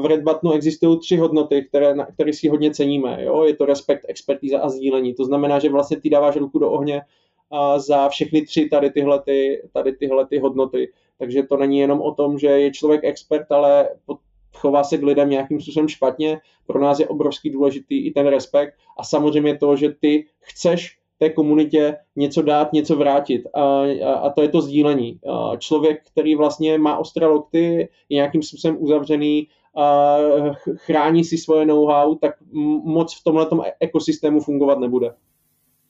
v 0.03 0.07
Red 0.07 0.23
Buttonu 0.23 0.53
existují 0.53 0.99
tři 0.99 1.17
hodnoty, 1.17 1.65
které, 1.69 1.95
které 2.15 2.33
si 2.33 2.49
hodně 2.49 2.71
ceníme. 2.71 3.25
Jo? 3.25 3.45
Je 3.45 3.57
to 3.57 3.67
respekt, 3.67 4.05
expertíza 4.09 4.61
a 4.61 4.69
sdílení. 4.69 5.15
To 5.15 5.25
znamená, 5.25 5.59
že 5.59 5.71
vlastně 5.71 6.00
ty 6.00 6.11
dáváš 6.11 6.37
ruku 6.37 6.59
do 6.59 6.71
ohně 6.71 7.03
za 7.77 8.09
všechny 8.09 8.43
tři 8.43 8.69
tady 8.69 8.91
tyhle, 8.91 9.23
ty, 9.23 9.62
tady 9.73 9.93
tyhle 9.93 10.27
ty 10.27 10.38
hodnoty. 10.38 10.93
Takže 11.19 11.43
to 11.43 11.57
není 11.57 11.79
jenom 11.79 12.00
o 12.00 12.15
tom, 12.15 12.38
že 12.38 12.47
je 12.47 12.71
člověk 12.71 13.05
expert, 13.05 13.53
ale 13.53 13.88
chová 14.59 14.85
se 14.85 14.99
k 14.99 15.03
lidem 15.03 15.31
nějakým 15.31 15.61
způsobem 15.61 15.88
špatně. 15.88 16.41
Pro 16.67 16.81
nás 16.81 16.99
je 16.99 17.09
obrovský 17.09 17.50
důležitý 17.50 18.07
i 18.07 18.11
ten 18.11 18.27
respekt 18.27 18.75
a 18.99 19.05
samozřejmě 19.05 19.59
to, 19.59 19.77
že 19.77 19.88
ty 20.00 20.27
chceš 20.41 20.99
té 21.19 21.31
komunitě 21.31 21.97
něco 22.17 22.43
dát, 22.43 22.73
něco 22.73 22.97
vrátit. 22.97 23.43
A, 23.55 23.62
a, 24.07 24.12
a 24.12 24.31
to 24.31 24.43
je 24.43 24.49
to 24.49 24.61
sdílení. 24.61 25.19
A 25.27 25.57
člověk, 25.57 26.03
který 26.12 26.35
vlastně 26.35 26.79
má 26.79 26.99
ostré 26.99 27.27
lokty, 27.27 27.88
je 28.09 28.15
nějakým 28.15 28.43
způsobem 28.43 28.77
uzavřený, 28.81 29.49
a 29.79 30.17
chrání 30.75 31.25
si 31.25 31.38
svoje 31.38 31.67
know-how, 31.67 32.15
tak 32.15 32.35
moc 32.85 33.21
v 33.21 33.25
tomhle 33.25 33.47
ekosystému 33.81 34.41
fungovat 34.41 34.79
nebude. 34.79 35.15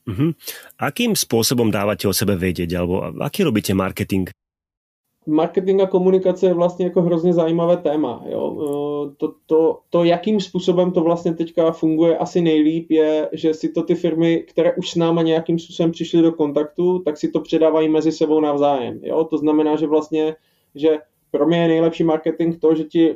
Uh-huh. 0.09 0.33
Akým 0.81 1.13
spôsobom 1.13 1.69
dávate 1.69 2.09
o 2.09 2.13
sebe 2.13 2.33
vedieť, 2.33 2.73
alebo 2.73 3.13
aký 3.21 3.45
robíte 3.45 3.77
marketing? 3.77 4.33
Marketing 5.27 5.81
a 5.81 5.87
komunikace 5.87 6.45
je 6.45 6.53
vlastně 6.53 6.85
jako 6.85 7.01
hrozně 7.01 7.33
zajímavé 7.33 7.77
téma. 7.77 8.23
Jo. 8.29 8.57
E, 8.61 9.15
to, 9.17 9.33
to, 9.45 9.79
to, 9.89 10.03
jakým 10.03 10.39
způsobem 10.39 10.91
to 10.91 11.01
vlastně 11.01 11.33
teďka 11.33 11.71
funguje 11.71 12.17
asi 12.17 12.41
nejlíp, 12.41 12.91
je, 12.91 13.29
že 13.31 13.53
si 13.53 13.69
to 13.69 13.83
ty 13.83 13.95
firmy, 13.95 14.43
které 14.47 14.73
už 14.75 14.91
s 14.91 14.95
náma 14.95 15.21
nějakým 15.21 15.59
způsobem 15.59 15.91
přišly 15.91 16.21
do 16.21 16.31
kontaktu, 16.31 16.99
tak 16.99 17.17
si 17.17 17.31
to 17.31 17.41
předávají 17.41 17.89
mezi 17.89 18.11
sebou 18.11 18.39
navzájem. 18.39 18.99
Jo. 19.03 19.23
To 19.23 19.37
znamená, 19.37 19.75
že 19.75 19.87
vlastně, 19.87 20.35
že 20.75 20.97
pro 21.31 21.47
mě 21.47 21.61
je 21.61 21.67
nejlepší 21.67 22.03
marketing 22.03 22.59
to, 22.59 22.75
že 22.75 22.83
ti 22.83 23.15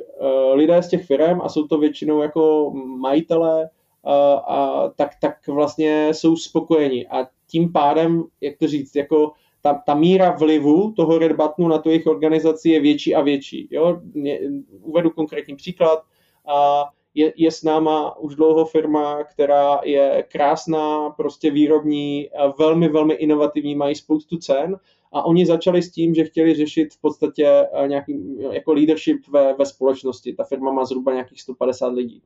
lidé 0.54 0.82
z 0.82 0.88
těch 0.88 1.06
firm, 1.06 1.40
a 1.42 1.48
jsou 1.48 1.66
to 1.66 1.78
většinou 1.78 2.22
jako 2.22 2.72
majitelé, 3.00 3.60
uh, 3.62 4.10
a 4.54 4.90
tak, 4.96 5.10
tak 5.20 5.34
vlastně 5.48 6.08
jsou 6.12 6.36
spokojeni. 6.36 7.06
A 7.06 7.26
tím 7.50 7.72
pádem, 7.72 8.24
jak 8.40 8.58
to 8.58 8.66
říct, 8.66 8.96
jako 8.96 9.32
ta, 9.64 9.74
ta 9.86 9.94
míra 9.94 10.30
vlivu 10.30 10.92
toho 10.92 11.18
Red 11.18 11.32
Buttonu 11.32 11.68
na 11.68 11.78
tu 11.78 11.88
jejich 11.88 12.06
organizaci 12.06 12.70
je 12.70 12.80
větší 12.80 13.14
a 13.14 13.22
větší. 13.22 13.68
Jo? 13.70 14.00
Uvedu 14.80 15.10
konkrétní 15.10 15.56
příklad. 15.56 16.02
A 16.48 16.84
je, 17.14 17.32
je 17.36 17.50
s 17.50 17.62
náma 17.62 18.18
už 18.18 18.34
dlouho 18.34 18.64
firma, 18.64 19.24
která 19.24 19.80
je 19.84 20.24
krásná, 20.32 21.10
prostě 21.10 21.50
výrobní, 21.50 22.28
velmi, 22.58 22.88
velmi 22.88 23.14
inovativní, 23.14 23.74
mají 23.74 23.94
spoustu 23.94 24.36
cen 24.36 24.76
a 25.12 25.24
oni 25.24 25.46
začali 25.46 25.82
s 25.82 25.90
tím, 25.90 26.14
že 26.14 26.24
chtěli 26.24 26.54
řešit 26.54 26.94
v 26.94 27.00
podstatě 27.00 27.66
nějaký 27.86 28.36
jako 28.50 28.72
leadership 28.72 29.28
ve, 29.28 29.54
ve 29.54 29.66
společnosti. 29.66 30.34
Ta 30.34 30.44
firma 30.44 30.72
má 30.72 30.84
zhruba 30.84 31.12
nějakých 31.12 31.42
150 31.42 31.86
lidí. 31.86 32.22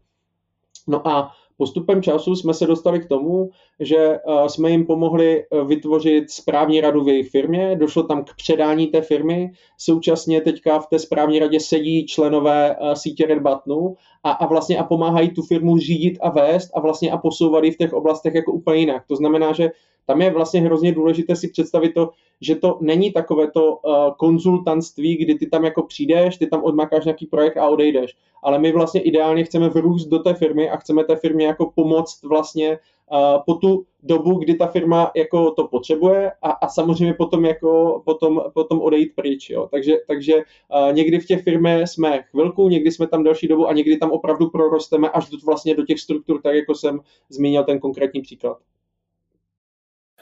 No 0.87 1.09
a 1.09 1.33
Postupem 1.59 2.03
času 2.03 2.37
jsme 2.37 2.55
se 2.55 2.67
dostali 2.67 3.01
k 3.01 3.09
tomu, 3.09 3.51
že 3.81 3.97
eh, 3.97 4.49
jsme 4.49 4.71
jim 4.71 4.87
pomohli 4.87 5.43
eh, 5.43 5.65
vytvořit 5.65 6.31
správní 6.31 6.81
radu 6.81 7.05
v 7.05 7.09
jejich 7.09 7.31
firmě, 7.31 7.77
došlo 7.77 8.03
tam 8.03 8.25
k 8.25 8.37
předání 8.37 8.87
té 8.87 9.01
firmy, 9.03 9.53
současně 9.79 10.41
teďka 10.41 10.79
v 10.79 10.87
té 10.87 10.99
správní 10.99 11.39
radě 11.39 11.61
sedí 11.61 12.07
členové 12.07 12.77
eh, 12.77 12.97
sítě 12.97 13.27
Red 13.27 13.43
Buttonu 13.43 13.97
a, 14.25 14.31
a 14.31 14.47
vlastně 14.47 14.79
a 14.79 14.85
pomáhají 14.85 15.31
tu 15.31 15.43
firmu 15.43 15.79
řídit 15.79 16.19
a 16.21 16.31
vést 16.31 16.71
a 16.75 16.81
vlastně 16.81 17.11
a 17.11 17.17
posouvat 17.17 17.65
ji 17.65 17.71
v 17.71 17.77
těch 17.77 17.93
oblastech 17.93 18.35
jako 18.35 18.53
úplně 18.53 18.81
jinak. 18.81 19.05
To 19.07 19.17
znamená, 19.17 19.53
že 19.53 19.71
tam 20.07 20.23
je 20.23 20.31
vlastně 20.31 20.61
hrozně 20.61 20.93
důležité 20.93 21.37
si 21.37 21.49
představit 21.49 21.95
to, 21.95 22.11
že 22.41 22.55
to 22.55 22.79
není 22.81 23.13
takové 23.13 23.51
to 23.51 23.79
konzultantství, 24.19 25.17
kdy 25.17 25.35
ty 25.35 25.47
tam 25.47 25.65
jako 25.65 25.83
přijdeš, 25.83 26.37
ty 26.37 26.47
tam 26.47 26.65
odmakáš 26.65 27.05
nějaký 27.05 27.27
projekt 27.27 27.57
a 27.57 27.69
odejdeš. 27.69 28.17
Ale 28.43 28.59
my 28.59 28.73
vlastně 28.73 29.01
ideálně 29.01 29.45
chceme 29.45 29.69
vrůst 29.69 30.09
do 30.09 30.19
té 30.19 30.35
firmy 30.35 30.71
a 30.71 30.77
chceme 30.77 31.05
té 31.05 31.17
firmě 31.17 31.48
jako 31.49 31.73
pomoct 31.75 32.23
vlastně 32.23 32.79
uh, 33.13 33.43
po 33.47 33.55
tu 33.55 33.87
dobu, 34.03 34.39
kdy 34.39 34.55
ta 34.55 34.67
firma 34.67 35.11
jako 35.17 35.51
to 35.51 35.69
potřebuje 35.69 36.33
a, 36.43 36.51
a 36.51 36.69
samozřejmě 36.69 37.15
potom 37.15 37.45
jako 37.45 38.03
potom, 38.05 38.43
potom 38.55 38.81
odejít 38.81 39.13
pryč. 39.15 39.51
Jo. 39.51 39.69
Takže, 39.71 39.95
takže 40.07 40.35
uh, 40.37 40.93
někdy 40.93 41.19
v 41.19 41.27
těch 41.27 41.43
firmě 41.43 41.87
jsme 41.87 42.23
chvilku, 42.23 42.69
někdy 42.69 42.93
jsme 42.93 43.07
tam 43.07 43.25
další 43.25 43.49
dobu 43.49 43.69
a 43.69 43.73
někdy 43.73 43.97
tam 43.97 44.11
opravdu 44.11 44.51
prorosteme 44.51 45.11
až 45.11 45.31
do, 45.31 45.39
vlastně 45.47 45.75
do 45.75 45.85
těch 45.85 46.01
struktur, 46.01 46.41
tak 46.43 46.55
jako 46.55 46.75
jsem 46.75 47.01
zmínil 47.29 47.65
ten 47.65 47.79
konkrétní 47.79 48.21
příklad. 48.21 48.59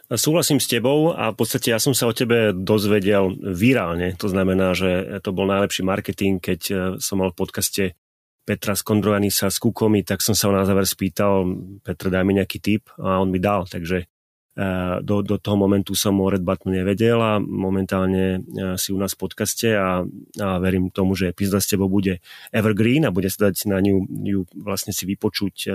Súhlasím 0.06 0.62
s 0.62 0.70
tebou 0.70 1.18
a 1.18 1.34
v 1.34 1.42
podstate 1.42 1.74
ja 1.74 1.82
som 1.82 1.90
sa 1.90 2.06
o 2.06 2.14
tebe 2.14 2.54
dozvedel 2.54 3.34
virálne. 3.42 4.14
To 4.22 4.30
znamená, 4.30 4.70
že 4.70 5.18
to 5.18 5.34
bol 5.34 5.50
najlepší 5.50 5.82
marketing, 5.82 6.38
keď 6.38 6.60
eh, 6.70 6.78
som 7.02 7.18
mal 7.18 7.34
v 7.34 7.38
podcaste 7.42 7.98
Petra 8.46 8.78
Skondrojanisa 8.78 9.50
s 9.50 9.58
Kukomi, 9.58 10.06
tak 10.06 10.22
som 10.22 10.38
sa 10.38 10.46
ho 10.46 10.54
na 10.54 10.62
záver 10.62 10.86
spýtal, 10.86 11.42
Petr, 11.82 12.14
daj 12.14 12.22
mi 12.22 12.38
nejaký 12.38 12.62
tip. 12.62 12.94
A 13.02 13.18
on 13.18 13.34
mi 13.34 13.42
dal, 13.42 13.66
takže 13.66 14.06
eh, 14.06 14.96
do, 15.02 15.26
do 15.26 15.36
toho 15.42 15.58
momentu 15.58 15.98
som 15.98 16.14
o 16.22 16.30
Red 16.30 16.46
Button 16.46 16.70
nevedel 16.70 17.18
a 17.18 17.42
momentálne 17.42 18.38
eh, 18.38 18.78
si 18.78 18.94
u 18.94 18.98
nás 19.02 19.18
v 19.18 19.26
podcaste 19.26 19.74
a, 19.74 20.06
a 20.38 20.48
verím 20.62 20.94
tomu, 20.94 21.18
že 21.18 21.34
epizóda 21.34 21.58
s 21.58 21.66
tebou 21.66 21.90
bude 21.90 22.22
evergreen 22.54 23.02
a 23.02 23.10
bude 23.10 23.26
sa 23.26 23.50
dať 23.50 23.66
na 23.66 23.82
ňu, 23.82 24.06
ju 24.06 24.46
vlastne 24.54 24.94
si 24.94 25.02
vypočuť 25.10 25.66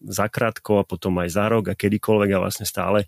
zakrátko 0.00 0.78
a 0.78 0.84
potom 0.84 1.18
aj 1.18 1.28
za 1.28 1.48
rok 1.48 1.68
a 1.68 1.74
kedykoľvek 1.74 2.30
a 2.32 2.38
vlastně 2.38 2.66
stále 2.66 3.04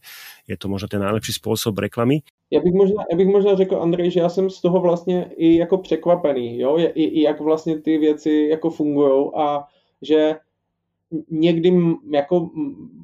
je 0.49 0.57
to 0.57 0.69
možná 0.69 0.89
ten 0.89 1.01
nejlepší 1.01 1.33
způsob 1.33 1.79
reklamy. 1.79 2.21
Já 2.51 2.61
bych, 2.61 2.73
možná, 2.73 3.05
já 3.11 3.17
bych 3.17 3.29
možná 3.29 3.55
řekl, 3.55 3.77
Andrej, 3.77 4.11
že 4.11 4.21
já 4.21 4.29
jsem 4.29 4.51
z 4.51 4.61
toho 4.61 4.81
vlastně 4.81 5.31
i 5.37 5.57
jako 5.57 5.79
překvapený, 5.79 6.59
jo? 6.59 6.79
I, 6.79 7.05
i 7.05 7.23
jak 7.23 7.41
vlastně 7.41 7.81
ty 7.81 7.99
věci 7.99 8.47
jako 8.51 8.71
fungují 8.71 9.31
a 9.37 9.65
že 10.03 10.37
někdy 11.31 11.73
jako 12.11 12.51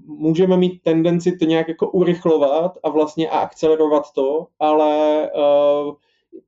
můžeme 0.06 0.56
mít 0.56 0.82
tendenci 0.82 1.36
to 1.36 1.44
nějak 1.44 1.68
jako 1.68 1.90
urychlovat 1.90 2.78
a 2.82 2.90
vlastně 2.90 3.30
a 3.30 3.38
akcelerovat 3.38 4.12
to, 4.12 4.46
ale 4.58 5.22
uh, 5.34 5.94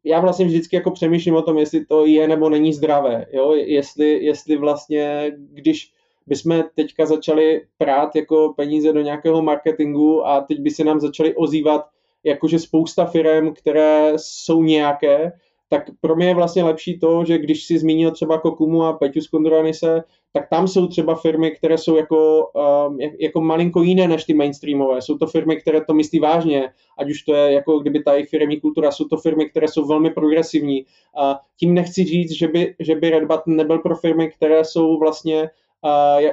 já 0.04 0.20
vlastně 0.20 0.46
vždycky 0.46 0.76
jako 0.76 0.90
přemýšlím 0.90 1.34
o 1.34 1.42
tom, 1.42 1.58
jestli 1.58 1.84
to 1.84 2.06
je 2.06 2.28
nebo 2.28 2.48
není 2.48 2.72
zdravé, 2.72 3.26
jo? 3.32 3.52
Jestli, 3.52 4.24
jestli 4.24 4.56
vlastně, 4.56 5.32
když 5.36 5.93
bychom 6.26 6.64
teďka 6.74 7.06
začali 7.06 7.62
prát 7.78 8.16
jako 8.16 8.54
peníze 8.56 8.92
do 8.92 9.00
nějakého 9.00 9.42
marketingu 9.42 10.26
a 10.26 10.40
teď 10.40 10.60
by 10.60 10.70
se 10.70 10.84
nám 10.84 11.00
začaly 11.00 11.34
ozývat 11.34 11.84
jakože 12.24 12.58
spousta 12.58 13.04
firm, 13.04 13.54
které 13.54 14.12
jsou 14.16 14.62
nějaké, 14.62 15.32
tak 15.68 15.90
pro 16.00 16.16
mě 16.16 16.26
je 16.26 16.34
vlastně 16.34 16.64
lepší 16.64 16.98
to, 16.98 17.24
že 17.24 17.38
když 17.38 17.64
si 17.64 17.78
zmínil 17.78 18.10
třeba 18.10 18.38
Kokumu 18.38 18.82
a 18.82 18.92
Peťu 18.92 19.20
z 19.20 19.28
Kondranise, 19.28 20.04
tak 20.32 20.48
tam 20.48 20.68
jsou 20.68 20.86
třeba 20.86 21.14
firmy, 21.14 21.50
které 21.50 21.78
jsou 21.78 21.96
jako, 21.96 22.50
um, 22.88 22.98
jako 23.20 23.40
malinko 23.40 23.82
jiné 23.82 24.08
než 24.08 24.24
ty 24.24 24.34
mainstreamové. 24.34 25.02
Jsou 25.02 25.18
to 25.18 25.26
firmy, 25.26 25.56
které 25.56 25.84
to 25.84 25.94
myslí 25.94 26.18
vážně, 26.18 26.70
ať 26.98 27.10
už 27.10 27.22
to 27.22 27.34
je 27.34 27.52
jako 27.52 27.78
kdyby 27.78 28.02
ta 28.02 28.12
jejich 28.12 28.28
firmní 28.28 28.60
kultura, 28.60 28.90
jsou 28.90 29.04
to 29.04 29.16
firmy, 29.16 29.50
které 29.50 29.68
jsou 29.68 29.86
velmi 29.86 30.10
progresivní. 30.10 30.84
A 31.16 31.40
tím 31.56 31.74
nechci 31.74 32.04
říct, 32.04 32.32
že 32.32 32.48
by, 32.48 32.74
že 32.78 32.94
by 32.94 33.10
Red 33.10 33.24
Button 33.24 33.56
nebyl 33.56 33.78
pro 33.78 33.96
firmy, 33.96 34.30
které 34.30 34.64
jsou 34.64 34.98
vlastně 34.98 35.50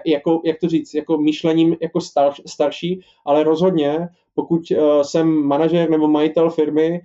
jako, 0.06 0.42
jak 0.46 0.60
to 0.60 0.68
říct, 0.70 0.94
jako 0.94 1.18
myšlením 1.18 1.76
jako 1.82 2.02
star, 2.02 2.34
starší, 2.48 3.02
ale 3.26 3.44
rozhodně, 3.44 4.10
pokud 4.36 4.62
uh, 4.72 5.02
jsem 5.02 5.28
manažer 5.28 5.90
nebo 5.90 6.08
majitel 6.08 6.50
firmy, 6.50 7.02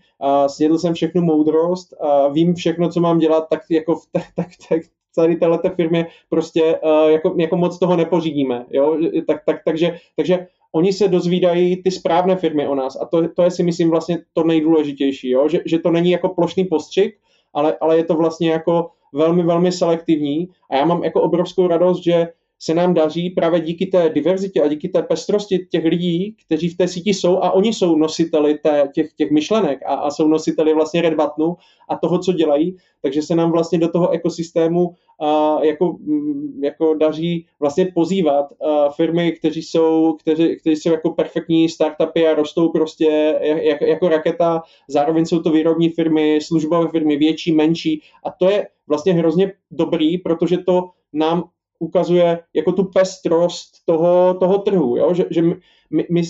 snědl 0.47 0.79
jsem 0.79 0.95
všechnu 0.95 1.23
moudrost, 1.23 1.95
a 2.01 2.29
vím 2.29 2.55
všechno, 2.55 2.89
co 2.89 3.01
mám 3.01 3.19
dělat, 3.19 3.47
tak 3.51 3.61
jako 3.71 4.01
tak, 4.13 4.25
tak, 4.37 4.47
tak 4.69 4.83
tady 5.17 5.37
této 5.37 5.71
firmě 5.71 6.07
prostě 6.29 6.63
uh, 6.85 7.11
jako, 7.11 7.35
jako 7.39 7.57
moc 7.57 7.79
toho 7.79 7.97
nepořídíme. 7.97 8.67
Jo? 8.71 8.99
Tak, 9.27 9.43
tak, 9.47 9.57
takže, 9.65 9.99
takže 10.17 10.47
oni 10.73 10.93
se 10.93 11.09
dozvídají 11.09 11.83
ty 11.83 11.91
správné 11.91 12.37
firmy 12.37 12.69
o 12.69 12.75
nás 12.75 12.97
a 13.01 13.07
to, 13.07 13.29
to 13.29 13.43
je 13.43 13.51
si 13.51 13.63
myslím 13.63 13.91
vlastně 13.91 14.19
to 14.33 14.45
nejdůležitější, 14.45 15.31
jo? 15.31 15.49
Že, 15.49 15.61
že 15.67 15.79
to 15.79 15.91
není 15.91 16.11
jako 16.11 16.29
plošný 16.29 16.65
postřik, 16.65 17.17
ale, 17.57 17.77
ale 17.81 17.97
je 17.97 18.05
to 18.05 18.15
vlastně 18.15 18.51
jako 18.51 18.91
velmi, 19.13 19.43
velmi 19.43 19.73
selektivní. 19.73 20.49
A 20.71 20.77
já 20.77 20.85
mám 20.85 21.05
jako 21.05 21.23
obrovskou 21.23 21.67
radost, 21.67 22.05
že 22.05 22.29
se 22.67 22.75
nám 22.75 22.95
daří 22.95 23.31
právě 23.31 23.61
díky 23.61 23.87
té 23.87 24.09
diverzitě 24.09 24.63
a 24.63 24.69
díky 24.69 24.89
té 24.89 25.03
pestrosti 25.03 25.59
těch 25.71 25.85
lidí, 25.85 26.37
kteří 26.47 26.69
v 26.69 26.77
té 26.77 26.89
síti 26.89 27.15
jsou 27.15 27.37
a 27.37 27.51
oni 27.51 27.73
jsou 27.73 27.97
nositeli 27.97 28.59
té, 28.59 28.89
těch, 28.95 29.13
těch 29.13 29.31
myšlenek 29.31 29.81
a, 29.87 29.95
a 29.95 30.11
jsou 30.11 30.29
nositeli 30.29 30.75
vlastně 30.75 31.03
Red 31.03 31.15
Buttonu 31.15 31.57
a 31.89 31.97
toho, 31.97 32.19
co 32.19 32.33
dělají, 32.33 32.77
takže 33.03 33.23
se 33.23 33.35
nám 33.35 33.53
vlastně 33.53 33.79
do 33.79 33.89
toho 33.89 34.11
ekosystému 34.11 34.95
a, 35.21 35.59
jako, 35.65 35.97
mm, 36.01 36.61
jako 36.65 36.95
daří 36.95 37.47
vlastně 37.61 37.93
pozývat 37.95 38.47
a, 38.61 38.89
firmy, 38.91 39.33
kteří 39.33 39.63
jsou, 39.63 40.17
kteří, 40.21 40.57
kteří 40.57 40.77
jsou 40.77 40.91
jako 40.91 41.11
perfektní 41.11 41.69
startupy 41.69 42.29
a 42.29 42.35
rostou 42.35 42.69
prostě 42.69 43.39
jak, 43.63 43.81
jako 43.81 44.09
raketa, 44.09 44.63
zároveň 44.89 45.27
jsou 45.27 45.43
to 45.43 45.51
výrobní 45.51 45.89
firmy, 45.89 46.39
službové 46.43 46.89
firmy, 46.89 47.17
větší, 47.17 47.53
menší. 47.53 48.03
A 48.25 48.31
to 48.31 48.51
je 48.51 48.67
vlastně 48.89 49.13
hrozně 49.13 49.53
dobrý, 49.71 50.19
protože 50.19 50.59
to 50.59 50.91
nám 51.13 51.45
ukazuje 51.79 52.39
jako 52.55 52.73
tu 52.73 52.85
pestrost 52.85 53.71
toho, 53.85 54.35
toho 54.35 54.59
trhu, 54.59 54.97
jo? 54.97 55.15
že, 55.15 55.25
že 55.31 55.43
my, 55.43 56.07
my, 56.11 56.23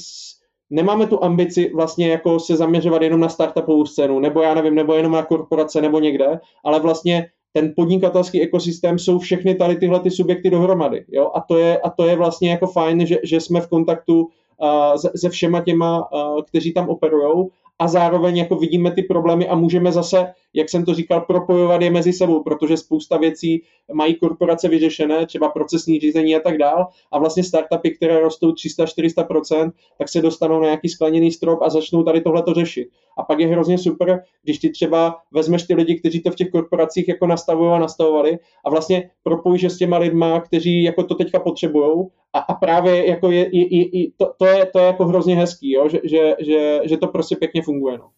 nemáme 0.71 1.07
tu 1.07 1.25
ambici 1.25 1.71
vlastně 1.75 2.09
jako 2.09 2.41
se 2.41 2.57
zaměřovat 2.57 3.03
jenom 3.03 3.21
na 3.21 3.29
startupovou 3.29 3.87
scénu, 3.87 4.21
nebo 4.21 4.43
já 4.43 4.55
nevím, 4.55 4.75
nebo 4.75 4.95
jenom 4.95 5.13
na 5.13 5.23
korporace, 5.23 5.81
nebo 5.81 6.01
někde, 6.01 6.41
ale 6.65 6.81
vlastně 6.81 7.27
ten 7.53 7.73
podnikatelský 7.77 8.43
ekosystém 8.43 8.99
jsou 8.99 9.19
všechny 9.19 9.55
tady 9.55 9.77
tyhle 9.77 10.01
ty 10.01 10.11
subjekty 10.11 10.51
dohromady. 10.51 11.05
Jo? 11.09 11.31
A, 11.35 11.41
to 11.41 11.59
je, 11.59 11.79
a 11.79 11.91
to 11.91 12.07
je 12.07 12.17
vlastně 12.17 12.51
jako 12.51 12.67
fajn, 12.67 13.07
že, 13.07 13.19
že 13.25 13.41
jsme 13.41 13.61
v 13.61 13.69
kontaktu 13.69 14.21
uh, 14.21 14.97
se, 14.97 15.11
se 15.17 15.29
všema 15.29 15.61
těma, 15.61 16.13
uh, 16.13 16.43
kteří 16.43 16.73
tam 16.73 16.89
operují 16.89 17.47
a 17.79 17.89
zároveň 17.89 18.37
jako 18.37 18.57
vidíme 18.57 18.91
ty 18.91 19.03
problémy 19.03 19.49
a 19.49 19.55
můžeme 19.55 19.93
zase, 19.93 20.33
jak 20.57 20.71
jsem 20.71 20.85
to 20.85 20.95
říkal, 20.95 21.21
propojovat 21.21 21.83
je 21.83 21.91
mezi 21.91 22.13
sebou, 22.13 22.43
protože 22.43 22.77
spousta 22.77 23.17
věcí 23.17 23.63
mají 23.93 24.15
korporace 24.15 24.69
vyřešené, 24.69 25.27
třeba 25.27 25.49
procesní 25.49 26.01
řízení 26.01 26.37
a 26.37 26.41
tak 26.41 26.59
dál 26.59 26.87
a 27.13 27.19
vlastně 27.19 27.45
startupy, 27.45 27.91
které 27.91 28.21
rostou 28.21 28.51
300-400%, 28.51 29.73
tak 29.99 30.09
se 30.09 30.23
dostanou 30.23 30.61
na 30.61 30.65
nějaký 30.65 30.89
skleněný 30.89 31.33
strop 31.33 31.63
a 31.63 31.71
začnou 31.71 32.03
tady 32.03 32.21
tohle 32.21 32.43
to 32.43 32.55
řešit. 32.55 32.89
A 33.19 33.23
pak 33.23 33.41
je 33.41 33.47
hrozně 33.47 33.79
super, 33.79 34.23
když 34.43 34.59
ty 34.59 34.71
třeba 34.71 35.17
vezmeš 35.33 35.63
ty 35.63 35.75
lidi, 35.75 35.99
kteří 35.99 36.23
to 36.23 36.31
v 36.31 36.35
těch 36.35 36.51
korporacích 36.51 37.09
jako 37.09 37.27
nastavují 37.27 37.73
a 37.73 37.79
nastavovali 37.79 38.39
a 38.65 38.71
vlastně 38.71 39.11
propojíš 39.23 39.65
s 39.65 39.79
těma 39.79 39.99
lidma, 39.99 40.41
kteří 40.41 40.83
jako 40.83 41.03
to 41.03 41.15
teďka 41.15 41.41
potřebují 41.41 42.07
a, 42.33 42.39
a 42.39 42.55
právě 42.55 43.07
jako 43.07 43.31
je, 43.31 43.57
je, 43.57 43.99
je, 43.99 44.07
to, 44.17 44.33
to, 44.39 44.47
je, 44.47 44.67
to 44.67 44.79
je 44.79 44.87
jako 44.87 45.05
hrozně 45.05 45.37
hezký, 45.37 45.73
jo? 45.73 45.89
Že, 45.89 46.01
že, 46.05 46.35
že, 46.39 46.81
že 46.85 46.97
to 46.97 47.07
prostě 47.07 47.37
pěkně 47.37 47.63
funguje. 47.63 47.99
No. 47.99 48.09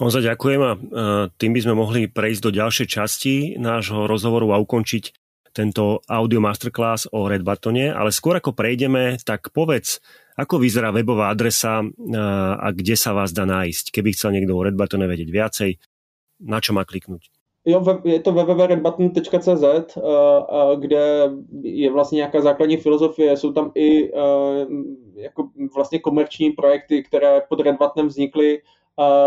Honza, 0.00 0.24
ďakujem 0.24 0.60
a 0.64 0.72
tým 1.36 1.52
by 1.52 1.60
sme 1.60 1.74
mohli 1.76 2.08
prejsť 2.08 2.40
do 2.40 2.50
ďalšej 2.50 2.86
časti 2.88 3.34
nášho 3.60 4.08
rozhovoru 4.08 4.56
a 4.56 4.62
ukončiť 4.62 5.04
tento 5.52 6.00
audio 6.08 6.40
masterclass 6.40 7.12
o 7.12 7.28
Red 7.28 7.44
Buttone, 7.44 7.92
ale 7.92 8.08
skôr 8.08 8.40
ako 8.40 8.56
prejdeme, 8.56 9.20
tak 9.20 9.52
povedz, 9.52 10.00
ako 10.32 10.56
vyzerá 10.56 10.96
webová 10.96 11.28
adresa 11.28 11.84
a 12.56 12.66
kde 12.72 12.96
sa 12.96 13.12
vás 13.12 13.36
dá 13.36 13.44
nájsť, 13.44 13.92
keby 13.92 14.16
chcel 14.16 14.32
niekto 14.32 14.56
o 14.56 14.64
Red 14.64 14.72
Buttone 14.72 15.04
vedieť 15.04 15.28
viacej, 15.28 15.70
na 16.48 16.58
čo 16.64 16.72
má 16.72 16.88
kliknúť? 16.88 17.28
Jo, 17.64 18.00
je 18.04 18.20
to 18.20 18.32
www.redbutton.cz, 18.32 19.64
eh, 19.64 20.00
kde 20.76 21.30
je 21.62 21.90
vlastně 21.90 22.16
nějaká 22.16 22.40
základní 22.40 22.76
filozofie, 22.76 23.36
jsou 23.36 23.52
tam 23.52 23.70
i 23.74 24.10
eh, 24.10 24.66
jako 25.14 25.48
vlastně 25.74 25.98
komerční 25.98 26.50
projekty, 26.50 27.02
které 27.02 27.40
pod 27.48 27.60
Red 27.60 27.76
Buttonem 27.78 28.08
vznikly. 28.08 28.60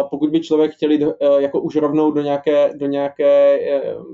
Pokud 0.10 0.30
by 0.30 0.41
člověk 0.41 0.71
chtěl 0.71 0.91
jít 0.91 1.01
jako 1.39 1.62
už 1.62 1.75
rovnou 1.75 2.12
do 2.12 2.21
nějaké, 2.21 2.73
do 2.75 2.86
nějaké 2.86 3.60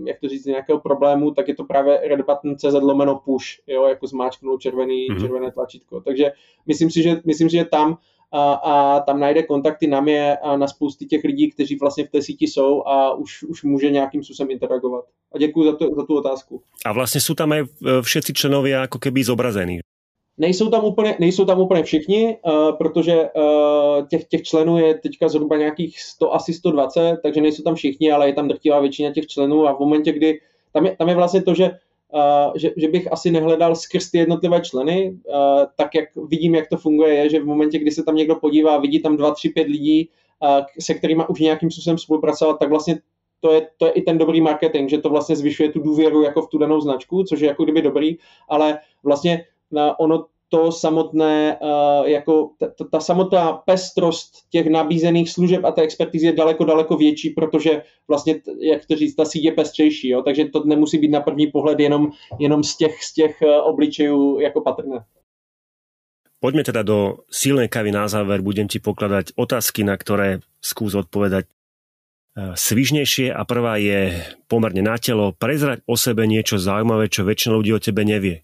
jak 0.05 0.19
to 0.19 0.27
říct, 0.27 0.45
nějakého 0.45 0.79
problému, 0.79 1.31
tak 1.31 1.47
je 1.47 1.55
to 1.55 1.63
právě 1.63 2.01
redbutton.cz 2.03 2.73
lomeno 2.81 3.21
push, 3.25 3.45
jo, 3.67 3.85
jako 3.85 4.07
zmáčknout 4.07 4.61
červený, 4.61 5.07
mm-hmm. 5.07 5.21
červené 5.21 5.51
tlačítko. 5.51 6.01
Takže 6.01 6.31
myslím 6.67 6.91
si, 6.91 7.03
že, 7.03 7.21
myslím 7.25 7.49
si, 7.49 7.57
že 7.57 7.65
tam 7.65 7.97
a, 8.31 8.53
a 8.53 8.99
tam 8.99 9.19
najde 9.19 9.43
kontakty 9.43 9.87
na 9.87 10.01
mě 10.01 10.37
a 10.37 10.57
na 10.57 10.67
spousty 10.67 11.05
těch 11.05 11.23
lidí, 11.23 11.51
kteří 11.51 11.75
vlastně 11.75 12.05
v 12.05 12.09
té 12.09 12.21
síti 12.21 12.47
jsou 12.47 12.83
a 12.87 13.13
už, 13.13 13.43
už 13.43 13.63
může 13.63 13.91
nějakým 13.91 14.23
způsobem 14.23 14.51
interagovat. 14.51 15.05
A 15.35 15.37
děkuji 15.37 15.63
za, 15.63 15.75
to, 15.75 15.85
za 15.95 16.05
tu 16.05 16.17
otázku. 16.17 16.61
A 16.85 16.93
vlastně 16.93 17.21
jsou 17.21 17.33
tam 17.33 17.53
i 17.53 17.63
všetci 18.01 18.33
členové 18.33 18.69
jako 18.69 18.99
keby 18.99 19.23
zobrazení. 19.23 19.79
Nejsou 20.41 20.69
tam 20.69 20.85
úplně, 20.85 21.15
nejsou 21.19 21.45
tam 21.45 21.59
úplně 21.59 21.83
všichni, 21.83 22.37
uh, 22.45 22.77
protože 22.77 23.29
uh, 23.35 24.07
těch, 24.07 24.27
těch 24.27 24.41
členů 24.41 24.77
je 24.77 24.93
teďka 24.93 25.29
zhruba 25.29 25.57
nějakých 25.57 26.01
100, 26.01 26.33
asi 26.33 26.53
120, 26.53 27.17
takže 27.23 27.41
nejsou 27.41 27.63
tam 27.63 27.75
všichni, 27.75 28.11
ale 28.11 28.27
je 28.27 28.33
tam 28.33 28.47
drtivá 28.47 28.79
většina 28.79 29.13
těch 29.13 29.27
členů 29.27 29.67
a 29.67 29.73
v 29.73 29.79
momentě, 29.79 30.11
kdy 30.11 30.39
tam 30.73 30.85
je, 30.85 30.95
tam 30.95 31.09
je 31.09 31.15
vlastně 31.15 31.41
to, 31.41 31.53
že 31.53 31.71
Uh, 32.13 32.51
že, 32.55 32.71
že 32.77 32.87
bych 32.87 33.11
asi 33.11 33.31
nehledal 33.31 33.75
skrz 33.75 34.11
ty 34.11 34.17
jednotlivé 34.17 34.61
členy, 34.61 35.11
uh, 35.11 35.35
tak 35.77 35.95
jak 35.95 36.05
vidím, 36.27 36.55
jak 36.55 36.69
to 36.69 36.77
funguje, 36.77 37.13
je, 37.13 37.29
že 37.29 37.39
v 37.39 37.45
momentě, 37.45 37.79
kdy 37.79 37.91
se 37.91 38.03
tam 38.03 38.15
někdo 38.15 38.35
podívá, 38.35 38.77
vidí 38.77 39.01
tam 39.01 39.17
dva, 39.17 39.31
tři, 39.31 39.49
pět 39.49 39.67
lidí, 39.67 40.09
uh, 40.43 40.65
se 40.79 40.93
kterými 40.93 41.23
už 41.29 41.39
nějakým 41.39 41.71
způsobem 41.71 41.97
spolupracovat, 41.97 42.59
tak 42.59 42.69
vlastně 42.69 42.99
to 43.39 43.51
je, 43.51 43.67
to 43.77 43.85
je 43.85 43.91
i 43.91 44.01
ten 44.01 44.17
dobrý 44.17 44.41
marketing, 44.41 44.89
že 44.89 44.97
to 44.97 45.09
vlastně 45.09 45.35
zvyšuje 45.35 45.71
tu 45.71 45.79
důvěru 45.79 46.21
jako 46.21 46.41
v 46.41 46.47
tu 46.49 46.57
danou 46.57 46.81
značku, 46.81 47.23
což 47.23 47.39
je 47.39 47.47
jako 47.47 47.63
kdyby 47.63 47.81
dobrý, 47.81 48.17
ale 48.49 48.79
vlastně 49.03 49.45
ono 49.97 50.25
to 50.51 50.71
samotné, 50.71 51.57
eh, 51.61 52.09
jako 52.11 52.49
ta, 52.59 52.67
ta 52.91 52.99
samotná 52.99 53.53
pestrost 53.53 54.31
těch 54.49 54.67
nabízených 54.67 55.29
služeb 55.31 55.65
a 55.65 55.71
té 55.71 55.81
expertizy 55.81 56.25
je 56.25 56.33
daleko, 56.33 56.65
daleko 56.65 56.97
větší, 56.97 57.29
protože 57.29 57.81
vlastně, 58.07 58.41
jak 58.59 58.85
to 58.85 58.95
říct, 58.95 59.15
ta 59.15 59.25
síť 59.25 59.43
je 59.43 59.51
pestřejší, 59.51 60.09
jo? 60.09 60.21
takže 60.21 60.45
to 60.45 60.63
nemusí 60.63 60.97
být 60.97 61.11
na 61.11 61.21
první 61.21 61.47
pohled 61.47 61.79
jenom, 61.79 62.11
jenom 62.39 62.63
z 62.63 62.77
těch, 62.77 63.03
z 63.03 63.13
těch 63.13 63.41
eh, 63.41 63.61
obličejů 63.61 64.39
jako 64.39 64.61
patrné. 64.61 65.03
Poďme 66.41 66.63
teda 66.63 66.81
do 66.81 67.21
silnej 67.29 67.69
kavy 67.69 67.93
na 67.93 68.09
záver. 68.09 68.41
Budem 68.41 68.65
ti 68.65 68.81
pokladať 68.81 69.37
otázky, 69.37 69.85
na 69.85 69.93
ktoré 69.93 70.41
skús 70.57 70.97
odpovedať 70.97 71.45
eh, 71.47 72.57
svižnejšie 72.57 73.31
a 73.31 73.45
prvá 73.47 73.79
je 73.79 74.19
pomerne 74.51 74.83
na 74.83 74.99
telo. 74.99 75.31
Prezrať 75.31 75.85
o 75.87 75.95
sebe 75.95 76.27
niečo 76.27 76.59
zaujímavé, 76.59 77.07
čo 77.07 77.23
väčšina 77.23 77.55
ľudí 77.55 77.71
o 77.71 77.79
tebe 77.79 78.03
nevie 78.03 78.43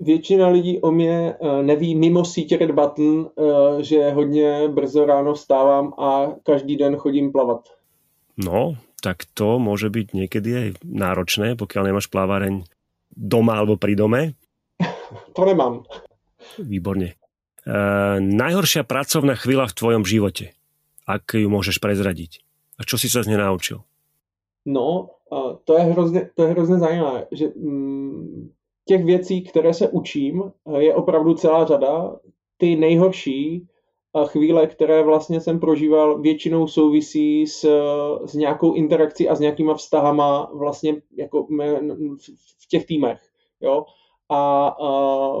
většina 0.00 0.48
lidí 0.48 0.80
o 0.80 0.90
mě 0.90 1.34
eh, 1.34 1.62
neví 1.62 1.94
mimo 1.94 2.24
sítě 2.24 2.56
Red 2.56 2.70
Button, 2.70 3.30
eh, 3.38 3.82
že 3.82 4.10
hodně 4.10 4.68
brzo 4.68 5.06
ráno 5.06 5.34
vstávám 5.34 5.92
a 5.98 6.26
každý 6.42 6.76
den 6.76 6.96
chodím 6.96 7.32
plavat. 7.32 7.68
No, 8.36 8.76
tak 9.02 9.16
to 9.34 9.58
může 9.58 9.90
být 9.90 10.14
někdy 10.14 10.56
aj 10.56 10.72
náročné, 10.84 11.56
pokud 11.56 11.82
nemáš 11.82 12.06
plaváreň 12.06 12.64
doma 13.16 13.58
alebo 13.58 13.76
pri 13.76 13.96
dome. 13.96 14.32
to 15.32 15.44
nemám. 15.44 15.82
Výborně. 16.58 17.14
E, 17.66 17.74
najhoršia 18.20 18.82
pracovná 18.82 19.34
chvíľa 19.34 19.66
v 19.66 19.76
tvojom 19.76 20.02
živote. 20.04 20.50
Ak 21.06 21.34
ju 21.34 21.50
můžeš 21.50 21.78
prezradiť. 21.78 22.40
A 22.78 22.84
čo 22.84 22.98
si 22.98 23.10
sa 23.10 23.22
z 23.22 23.30
nej 23.30 23.38
naučil? 23.38 23.82
No, 24.66 25.10
to 25.64 25.78
je 25.78 25.84
hrozně, 25.84 26.30
to 26.34 26.42
je 26.42 26.48
hrozně 26.50 26.78
zajímavé, 26.78 27.26
že 27.32 27.46
mm, 27.56 28.50
těch 28.84 29.04
věcí, 29.04 29.42
které 29.42 29.74
se 29.74 29.88
učím, 29.88 30.52
je 30.78 30.94
opravdu 30.94 31.34
celá 31.34 31.64
řada. 31.64 32.16
Ty 32.56 32.76
nejhorší 32.76 33.66
chvíle, 34.26 34.66
které 34.66 35.02
vlastně 35.02 35.40
jsem 35.40 35.60
prožíval, 35.60 36.20
většinou 36.20 36.66
souvisí 36.66 37.46
s, 37.46 37.66
s 38.24 38.34
nějakou 38.34 38.72
interakcí 38.72 39.28
a 39.28 39.34
s 39.34 39.40
nějakýma 39.40 39.74
vztahama 39.74 40.50
vlastně 40.54 41.02
jako 41.16 41.46
v 42.58 42.68
těch 42.68 42.86
týmech. 42.86 43.20
Jo? 43.60 43.84
A, 44.28 44.66
a 44.68 45.32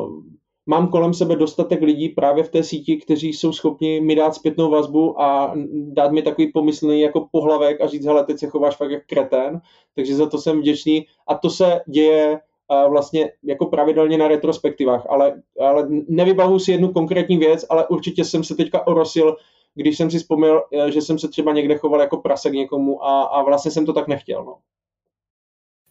mám 0.66 0.88
kolem 0.88 1.14
sebe 1.14 1.36
dostatek 1.36 1.82
lidí 1.82 2.08
právě 2.08 2.44
v 2.44 2.50
té 2.50 2.62
síti, 2.62 2.96
kteří 2.96 3.32
jsou 3.32 3.52
schopni 3.52 4.00
mi 4.00 4.14
dát 4.14 4.34
zpětnou 4.34 4.70
vazbu 4.70 5.20
a 5.20 5.54
dát 5.72 6.12
mi 6.12 6.22
takový 6.22 6.52
pomyslný 6.52 7.00
jako 7.00 7.28
pohlavek 7.32 7.80
a 7.80 7.86
říct, 7.86 8.04
hele, 8.04 8.24
teď 8.24 8.38
se 8.38 8.46
chováš 8.46 8.76
fakt 8.76 8.90
jak 8.90 9.06
kretén, 9.06 9.60
takže 9.94 10.16
za 10.16 10.28
to 10.28 10.38
jsem 10.38 10.58
vděčný 10.58 11.06
a 11.26 11.34
to 11.34 11.50
se 11.50 11.80
děje 11.88 12.40
vlastně 12.88 13.32
jako 13.42 13.66
pravidelně 13.66 14.18
na 14.18 14.28
retrospektivách, 14.28 15.06
ale, 15.08 15.42
ale 15.60 15.86
nevybavu 16.08 16.58
si 16.58 16.72
jednu 16.72 16.92
konkrétní 16.92 17.38
věc, 17.38 17.64
ale 17.70 17.86
určitě 17.86 18.24
jsem 18.24 18.44
se 18.44 18.54
teďka 18.54 18.86
orosil, 18.86 19.36
když 19.74 19.96
jsem 19.96 20.10
si 20.10 20.18
vzpomněl, 20.18 20.62
eh, 20.72 20.92
že 20.92 21.00
jsem 21.00 21.18
se 21.18 21.28
třeba 21.28 21.52
někde 21.52 21.78
choval 21.78 22.00
jako 22.00 22.16
prasek 22.16 22.52
někomu 22.52 23.04
a, 23.04 23.22
a 23.22 23.42
vlastně 23.42 23.70
jsem 23.70 23.86
to 23.86 23.92
tak 23.92 24.08
nechtěl. 24.08 24.44
No. 24.44 24.56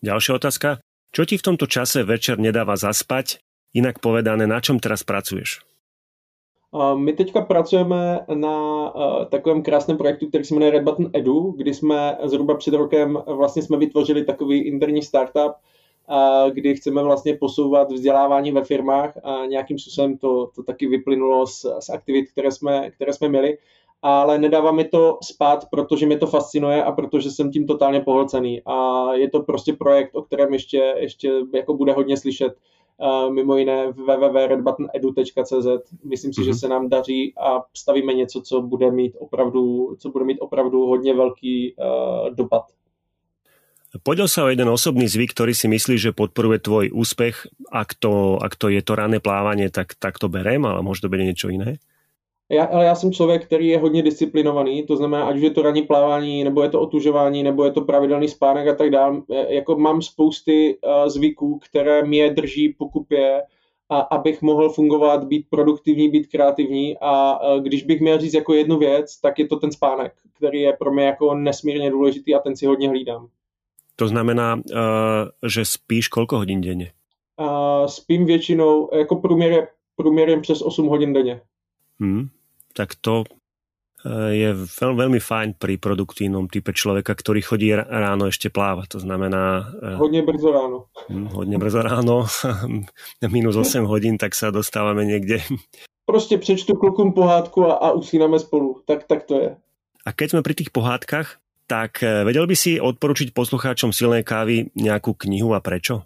Další 0.04 0.32
otázka. 0.32 0.78
Čo 1.12 1.26
ti 1.28 1.38
v 1.38 1.44
tomto 1.44 1.68
čase 1.68 2.08
večer 2.08 2.40
nedává 2.40 2.80
zaspať? 2.80 3.44
Jinak 3.76 4.00
povedané, 4.00 4.48
na 4.48 4.64
čem 4.64 4.80
teraz 4.80 5.04
pracuješ? 5.04 5.60
My 6.96 7.14
teďka 7.14 7.42
pracujeme 7.42 8.20
na 8.34 8.56
eh, 8.88 9.26
takovém 9.26 9.64
krásném 9.64 9.98
projektu, 9.98 10.28
který 10.28 10.44
se 10.44 10.54
jmenuje 10.54 10.72
Red 10.72 10.84
Button 10.84 11.10
Edu, 11.14 11.52
kdy 11.58 11.74
jsme 11.74 12.18
zhruba 12.24 12.56
před 12.56 12.74
rokem 12.74 13.24
vlastně 13.28 13.62
jsme 13.62 13.78
vytvořili 13.78 14.24
takový 14.24 14.60
interní 14.60 15.02
startup, 15.02 15.52
kdy 16.50 16.76
chceme 16.76 17.04
vlastně 17.04 17.38
posouvat 17.38 17.92
vzdělávání 17.92 18.52
ve 18.52 18.64
firmách 18.64 19.18
a 19.24 19.46
nějakým 19.46 19.80
způsobem 19.80 20.18
to, 20.18 20.50
to 20.56 20.64
taky 20.64 20.88
vyplynulo 20.88 21.48
z, 21.48 21.66
z 21.80 21.90
aktivit, 21.90 22.32
které 22.32 22.52
jsme, 22.52 22.92
které 22.92 23.14
jsme 23.14 23.30
měli 23.30 23.58
ale 24.02 24.40
nedává 24.40 24.72
mi 24.72 24.86
to 24.86 25.18
spát, 25.24 25.70
protože 25.70 26.06
mi 26.06 26.18
to 26.18 26.28
fascinuje 26.28 26.84
a 26.84 26.92
protože 26.92 27.32
jsem 27.32 27.52
tím 27.52 27.68
totálně 27.68 28.00
pohlcený. 28.00 28.62
A 28.66 29.08
je 29.14 29.30
to 29.30 29.40
prostě 29.40 29.74
projekt, 29.74 30.16
o 30.16 30.22
kterém 30.22 30.54
ještě, 30.54 30.94
ještě 30.98 31.32
jako 31.54 31.74
bude 31.74 31.94
hodně 31.94 32.18
slyšet. 32.18 32.54
Mimo 33.30 33.58
jiné 33.58 33.92
www.redbuttonedu.cz. 33.92 35.68
Myslím 36.04 36.34
si, 36.34 36.42
mm-hmm. 36.42 36.44
že 36.44 36.52
mhm. 36.52 36.58
se 36.58 36.68
nám 36.68 36.90
daří 36.90 37.34
a 37.38 37.64
stavíme 37.78 38.14
něco, 38.14 38.42
co 38.42 38.62
bude 38.62 38.92
mít 38.92 39.16
opravdu, 39.20 39.96
co 40.00 40.10
bude 40.10 40.26
mít 40.26 40.40
opravdu 40.40 40.86
hodně 40.86 41.14
velký 41.14 41.76
uh, 41.76 42.30
dopad 42.36 42.64
Poďal 43.92 44.32
sa 44.32 44.48
o 44.48 44.52
jeden 44.52 44.72
osobný 44.72 45.04
zvyk, 45.04 45.36
ktorý 45.36 45.52
si 45.52 45.68
myslíš, 45.68 46.00
že 46.00 46.12
podporuje 46.16 46.64
tvoj 46.64 46.86
úspech. 46.96 47.52
Ak 47.68 48.00
to, 48.00 48.40
ak 48.40 48.56
to 48.56 48.72
je 48.72 48.80
to 48.80 48.96
rané 48.96 49.20
plávanie, 49.20 49.68
tak, 49.68 50.00
tak 50.00 50.16
to 50.16 50.32
berem, 50.32 50.64
ale 50.64 50.80
môže 50.80 51.04
to 51.04 51.12
být 51.12 51.36
něco 51.36 51.50
jiné? 51.50 51.76
Já, 52.52 52.66
ale 52.66 52.86
já 52.86 52.96
jsem 52.96 53.12
člověk, 53.12 53.46
který 53.46 53.68
je 53.68 53.80
hodně 53.80 54.04
disciplinovaný, 54.04 54.84
to 54.84 54.98
znamená, 54.98 55.26
ať 55.26 55.36
už 55.36 55.42
je 55.42 55.50
to 55.50 55.62
ranní 55.62 55.82
plávání, 55.82 56.44
nebo 56.44 56.64
je 56.64 56.70
to 56.70 56.82
otužování, 56.82 57.44
nebo 57.44 57.64
je 57.64 57.72
to 57.72 57.82
pravidelný 57.82 58.28
spánek 58.28 58.68
a 58.68 58.76
tak 58.76 58.90
dále. 58.90 59.22
Jako 59.48 59.78
mám 59.78 60.02
spousty 60.02 60.78
uh, 60.84 61.08
zvyků, 61.08 61.60
které 61.60 62.04
mě 62.04 62.30
drží 62.30 62.76
pokupě, 62.78 63.42
a 63.90 64.00
abych 64.00 64.42
mohl 64.42 64.70
fungovat, 64.70 65.24
být 65.24 65.46
produktivní, 65.50 66.10
být 66.10 66.28
kreativní 66.28 66.98
a 67.02 67.40
uh, 67.40 67.64
když 67.64 67.84
bych 67.84 68.02
měl 68.02 68.20
říct 68.20 68.34
jako 68.34 68.54
jednu 68.54 68.78
věc, 68.78 69.20
tak 69.20 69.40
je 69.40 69.48
to 69.48 69.56
ten 69.56 69.72
spánek, 69.72 70.14
který 70.38 70.60
je 70.62 70.74
pro 70.74 70.92
mě 70.92 71.06
jako 71.06 71.36
nesmírně 71.36 71.92
důležitý 71.92 72.36
a 72.36 72.40
ten 72.40 72.56
si 72.56 72.66
hodně 72.66 72.90
hlídám. 72.90 73.28
To 74.02 74.10
znamená, 74.10 74.58
uh, 74.58 75.30
že 75.46 75.66
spíš 75.66 76.08
kolko 76.08 76.38
hodin 76.42 76.62
denně? 76.62 76.92
Uh, 77.38 77.86
spím 77.86 78.26
většinou, 78.26 78.90
jako 78.98 79.16
průměr, 79.16 79.68
průměrem 79.96 80.42
přes 80.42 80.62
8 80.62 80.88
hodin 80.88 81.14
denně. 81.14 81.42
Hmm, 82.00 82.30
tak 82.74 82.98
to 83.02 83.24
je 84.34 84.50
veľ, 84.58 84.92
veľmi 84.98 85.22
fajn 85.22 85.62
pri 85.62 85.78
produktívnom 85.78 86.50
type 86.50 86.74
človeka, 86.74 87.14
ktorý 87.14 87.46
chodí 87.46 87.70
ráno 87.70 88.34
ešte 88.34 88.50
plávať. 88.50 88.98
To 88.98 89.00
znamená... 89.06 89.70
Hodne 90.02 90.26
brzo 90.26 90.50
ráno. 90.50 90.90
Hm, 91.06 91.30
hodne 91.38 91.58
brzo 91.62 91.86
ráno, 91.86 92.26
minus 93.38 93.54
8 93.54 93.86
hodín, 93.86 94.18
tak 94.18 94.34
sa 94.34 94.50
dostávame 94.50 95.06
niekde. 95.06 95.46
Prostě 96.06 96.38
přečtu 96.38 96.74
klukům 96.74 97.14
pohádku 97.14 97.66
a, 97.66 97.74
a 97.74 97.92
usínáme 97.92 98.40
spolu. 98.40 98.82
Tak, 98.86 99.04
tak 99.04 99.24
to 99.24 99.42
je. 99.42 99.56
A 100.02 100.10
keď 100.18 100.34
sme 100.34 100.42
pri 100.42 100.58
tých 100.58 100.74
pohádkach, 100.74 101.38
tak 101.72 102.04
vedel 102.04 102.44
by 102.44 102.52
si 102.52 102.84
odporučiť 102.84 103.32
poslucháčom 103.32 103.96
silnej 103.96 104.28
kávy 104.28 104.76
nejakú 104.76 105.16
knihu 105.16 105.56
a 105.56 105.64
prečo? 105.64 106.04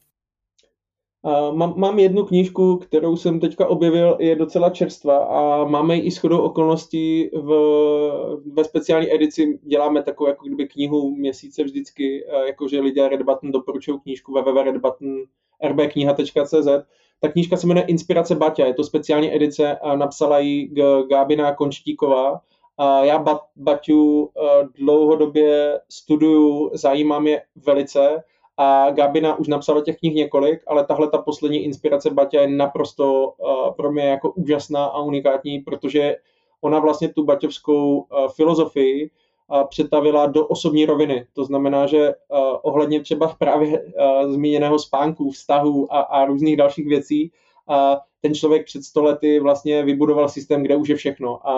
Mám, 1.54 2.00
jednu 2.00 2.26
knížku, 2.26 2.78
kterou 2.78 3.18
jsem 3.18 3.40
teďka 3.40 3.68
objevil, 3.68 4.18
je 4.20 4.36
docela 4.36 4.70
čerstvá 4.70 5.18
a 5.18 5.66
máme 5.66 5.96
ji 5.96 6.02
i 6.02 6.12
shodou 6.12 6.38
okolností 6.38 7.30
v, 7.34 7.50
ve 8.54 8.64
speciální 8.64 9.14
edici. 9.14 9.60
Děláme 9.64 10.04
takovou 10.04 10.28
jako 10.28 10.46
kdyby 10.46 10.68
knihu 10.68 11.16
měsíce 11.16 11.64
vždycky, 11.64 12.26
jakože 12.48 12.80
lidé 12.80 13.10
Red 13.10 13.22
Button 13.22 13.52
doporučují 13.52 14.00
knížku 14.00 14.34
www.redbutton.rbkniha.cz. 14.34 16.68
Ta 17.20 17.28
knížka 17.32 17.58
se 17.58 17.68
jmenuje 17.68 17.86
Inspirace 17.86 18.36
Baťa, 18.36 18.66
je 18.66 18.74
to 18.74 18.84
speciální 18.84 19.36
edice 19.36 19.78
a 19.78 19.96
napsala 19.96 20.40
ji 20.40 20.76
Gábina 21.10 21.56
Konštíková. 21.56 22.42
Já 23.02 23.26
Baťu 23.56 24.32
dlouhodobě 24.80 25.80
studuju, 25.90 26.72
zajímá 26.74 27.20
mě 27.20 27.42
velice 27.56 28.24
a 28.58 28.92
Gabina 28.92 29.36
už 29.36 29.48
napsala 29.48 29.82
těch 29.82 29.98
knih 29.98 30.16
několik, 30.16 30.64
ale 30.68 30.86
tahle 30.86 31.10
ta 31.10 31.18
poslední 31.18 31.58
inspirace 31.58 32.10
Baťa 32.10 32.42
je 32.42 32.48
naprosto 32.48 33.28
uh, 33.28 33.74
pro 33.74 33.92
mě 33.92 34.04
jako 34.04 34.32
úžasná 34.32 34.86
a 34.86 35.02
unikátní, 35.02 35.60
protože 35.60 36.16
ona 36.62 36.80
vlastně 36.80 37.10
tu 37.10 37.24
baťovskou 37.24 37.98
uh, 37.98 38.28
filozofii 38.28 39.10
přetavila 39.70 40.26
do 40.26 40.48
osobní 40.48 40.86
roviny. 40.86 41.28
To 41.34 41.44
znamená, 41.46 41.86
že 41.86 42.14
ohledně 42.62 43.02
třeba 43.02 43.36
právě 43.40 43.86
zmíněného 44.28 44.80
spánku, 44.80 45.32
vztahu 45.32 45.94
a, 45.94 46.00
a 46.00 46.26
různých 46.26 46.58
dalších 46.58 46.88
věcí, 46.88 47.32
uh, 47.70 47.98
ten 48.22 48.36
člověk 48.36 48.66
před 48.66 48.84
sto 48.84 49.04
lety 49.04 49.40
vlastně 49.40 49.84
vybudoval 49.84 50.30
systém, 50.30 50.64
kde 50.64 50.76
už 50.76 50.90
je 50.90 50.96
všechno. 50.96 51.50
A 51.50 51.54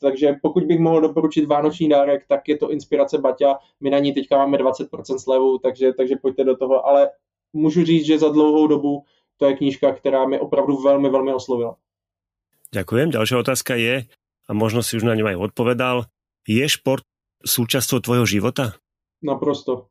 takže 0.00 0.36
pokud 0.42 0.64
bych 0.64 0.78
mohl 0.78 1.00
doporučit 1.00 1.46
vánoční 1.46 1.88
dárek, 1.88 2.24
tak 2.28 2.48
je 2.48 2.56
to 2.56 2.70
inspirace 2.70 3.18
Baťa. 3.18 3.58
My 3.80 3.90
na 3.90 3.98
ní 3.98 4.12
teďka 4.12 4.36
máme 4.36 4.58
20% 4.58 5.18
slevu, 5.18 5.58
takže, 5.58 5.92
takže 5.92 6.16
pojďte 6.16 6.44
do 6.44 6.56
toho. 6.56 6.86
Ale 6.86 7.10
můžu 7.52 7.84
říct, 7.84 8.06
že 8.06 8.18
za 8.18 8.28
dlouhou 8.28 8.66
dobu 8.66 9.04
to 9.36 9.46
je 9.46 9.56
knížka, 9.56 9.92
která 9.92 10.26
mi 10.26 10.40
opravdu 10.40 10.76
velmi, 10.76 11.10
velmi 11.10 11.34
oslovila. 11.34 11.76
Ďakujem. 12.70 13.10
Ďalšia 13.10 13.36
otázka 13.40 13.74
je, 13.74 14.06
a 14.46 14.50
možno 14.52 14.84
si 14.84 14.94
už 14.94 15.02
na 15.02 15.16
ňu 15.18 15.26
aj 15.26 15.40
odpovedal, 15.50 16.06
je 16.46 16.62
šport 16.68 17.02
súčasťou 17.42 17.98
tvojho 18.04 18.26
života? 18.28 18.78
Naprosto. 19.24 19.90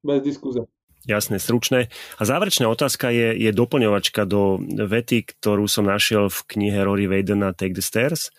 Bez 0.00 0.22
diskuze. 0.22 0.64
Jasné, 1.04 1.36
stručné. 1.36 1.92
A 2.16 2.22
záverečná 2.24 2.64
otázka 2.64 3.12
je, 3.12 3.36
je 3.36 3.50
doplňovačka 3.52 4.24
do 4.24 4.56
vety, 4.64 5.28
ktorú 5.36 5.68
som 5.68 5.84
našiel 5.84 6.32
v 6.32 6.38
knihe 6.56 6.80
Rory 6.80 7.04
Vadena 7.04 7.52
Take 7.52 7.76
the 7.76 7.84
Stairs. 7.84 8.32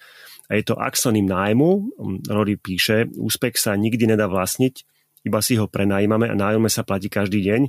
A 0.49 0.57
je 0.57 0.65
to 0.65 0.77
axonym 0.77 1.29
nájmu. 1.29 1.93
Rory 2.25 2.57
píše, 2.57 3.05
úspech 3.17 3.61
sa 3.61 3.77
nikdy 3.77 4.09
nedá 4.09 4.25
vlastniť, 4.25 4.81
iba 5.25 5.41
si 5.41 5.57
ho 5.57 5.65
prenajímame 5.65 6.29
a 6.29 6.37
nájome 6.37 6.69
sa 6.69 6.85
platí 6.85 7.09
každý 7.09 7.41
deň. 7.41 7.61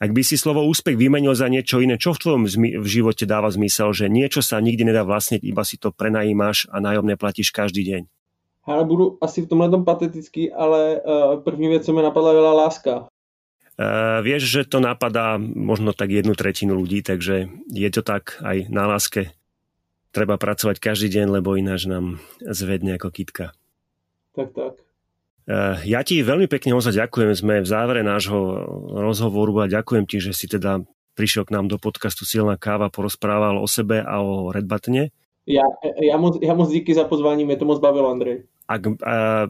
Ak 0.00 0.16
by 0.16 0.22
si 0.24 0.40
slovo 0.40 0.64
úspech 0.64 0.96
vymenil 0.96 1.36
za 1.36 1.46
niečo 1.46 1.76
iné, 1.78 2.00
čo 2.00 2.16
v 2.16 2.22
tvojom 2.24 2.42
v 2.80 2.86
živote 2.88 3.28
dáva 3.28 3.52
zmysel, 3.52 3.92
že 3.92 4.08
niečo 4.08 4.40
sa 4.40 4.56
nikdy 4.56 4.88
nedá 4.88 5.04
vlastniť, 5.04 5.44
iba 5.44 5.60
si 5.60 5.76
to 5.76 5.92
prenajímaš 5.92 6.66
a 6.72 6.80
nájomné 6.80 7.20
platíš 7.20 7.52
každý 7.52 7.84
deň? 7.84 8.02
Ale 8.64 8.84
budu 8.84 9.18
asi 9.20 9.42
v 9.42 9.48
tomhle 9.48 9.68
tom 9.70 9.84
patetický, 9.84 10.52
ale 10.52 11.00
uh, 11.00 11.40
první 11.44 11.68
věc, 11.68 11.86
co 11.86 11.92
mi 11.92 12.02
napadla, 12.02 12.32
byla 12.32 12.52
láska. 12.52 13.09
Uh, 13.80 14.20
vieš, 14.20 14.52
že 14.52 14.68
to 14.68 14.76
napadá 14.76 15.40
možno 15.40 15.96
tak 15.96 16.12
jednu 16.12 16.36
tretinu 16.36 16.76
ľudí, 16.76 17.00
takže 17.00 17.48
je 17.72 17.88
to 17.88 18.04
tak 18.04 18.36
aj 18.44 18.68
na 18.68 18.84
láske. 18.84 19.32
Treba 20.12 20.36
pracovať 20.36 20.76
každý 20.76 21.08
deň, 21.08 21.40
lebo 21.40 21.56
ináč 21.56 21.88
nám 21.88 22.20
zvedne 22.44 23.00
ako 23.00 23.08
kitka. 23.08 23.56
Tak, 24.36 24.52
tak. 24.52 24.76
Uh, 25.48 25.80
ja 25.88 26.04
ti 26.04 26.20
veľmi 26.20 26.44
pekne 26.44 26.76
ozaj 26.76 26.92
ďakujem. 26.92 27.32
Sme 27.32 27.64
v 27.64 27.70
závere 27.72 28.04
nášho 28.04 28.36
rozhovoru 29.00 29.64
a 29.64 29.72
ďakujem 29.72 30.04
ti, 30.04 30.20
že 30.20 30.36
si 30.36 30.44
teda 30.44 30.84
prišiel 31.16 31.48
k 31.48 31.56
nám 31.56 31.72
do 31.72 31.80
podcastu 31.80 32.28
Silná 32.28 32.60
káva, 32.60 32.92
porozprával 32.92 33.56
o 33.56 33.64
sebe 33.64 34.04
a 34.04 34.20
o 34.20 34.52
Red 34.52 34.68
Buttone. 34.68 35.08
Ja, 35.48 35.64
ja, 35.96 36.20
moc, 36.20 36.36
ja 36.36 36.52
moc 36.52 36.68
díky 36.68 36.92
za 36.92 37.08
pozvání, 37.08 37.48
mě 37.48 37.56
to 37.56 37.64
moc 37.64 37.80
bavilo, 37.80 38.12
Andrej 38.12 38.44
ak, 38.70 39.02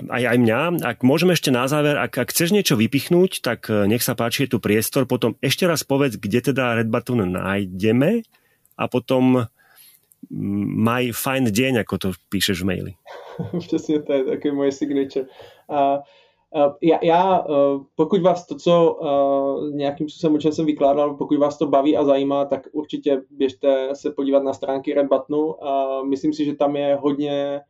aj, 0.08 0.22
aj 0.32 0.38
mňa, 0.40 0.60
ak 0.80 1.04
môžeme 1.04 1.36
ešte 1.36 1.52
na 1.52 1.68
záver, 1.68 2.00
ak, 2.00 2.16
ak 2.16 2.32
chceš 2.32 2.56
niečo 2.56 2.80
vypichnúť, 2.80 3.44
tak 3.44 3.68
e, 3.68 3.84
nech 3.84 4.00
sa 4.00 4.16
páči, 4.16 4.48
je 4.48 4.56
tu 4.56 4.58
priestor, 4.64 5.04
potom 5.04 5.36
ešte 5.44 5.68
raz 5.68 5.84
povedz, 5.84 6.16
kde 6.16 6.40
teda 6.40 6.80
Red 6.80 6.88
Button 6.88 7.28
nájdeme 7.28 8.24
a 8.80 8.84
potom 8.88 9.44
maj 10.80 11.12
fajn 11.12 11.52
deň, 11.52 11.84
ako 11.84 11.94
to 12.00 12.08
píšeš 12.32 12.64
v 12.64 12.66
maili. 12.66 12.92
Přesně 13.58 14.02
to 14.02 14.12
je 14.12 14.24
taky 14.24 14.52
moje 14.52 14.72
signature. 14.72 15.28
A, 15.68 16.00
a 16.56 16.60
já, 16.80 16.98
já, 17.02 17.44
e, 17.44 17.52
pokud 17.94 18.22
vás 18.22 18.46
to, 18.46 18.56
co 18.56 18.72
uh, 18.94 19.70
nějakým 19.70 20.08
způsobem, 20.08 20.34
o 20.34 20.38
čem 20.38 20.52
jsem 20.52 20.66
vykládal, 20.66 21.14
pokud 21.14 21.38
vás 21.38 21.58
to 21.58 21.66
baví 21.66 21.96
a 21.96 22.04
zajímá, 22.04 22.44
tak 22.44 22.68
určitě 22.72 23.22
běžte 23.30 23.88
se 23.92 24.10
podívat 24.10 24.42
na 24.42 24.52
stránky 24.52 24.94
Red 24.94 25.06
Buttonu. 25.06 25.64
A 25.64 26.02
myslím 26.04 26.32
si, 26.32 26.44
že 26.44 26.56
tam 26.56 26.76
je 26.76 26.98
hodně 27.00 27.60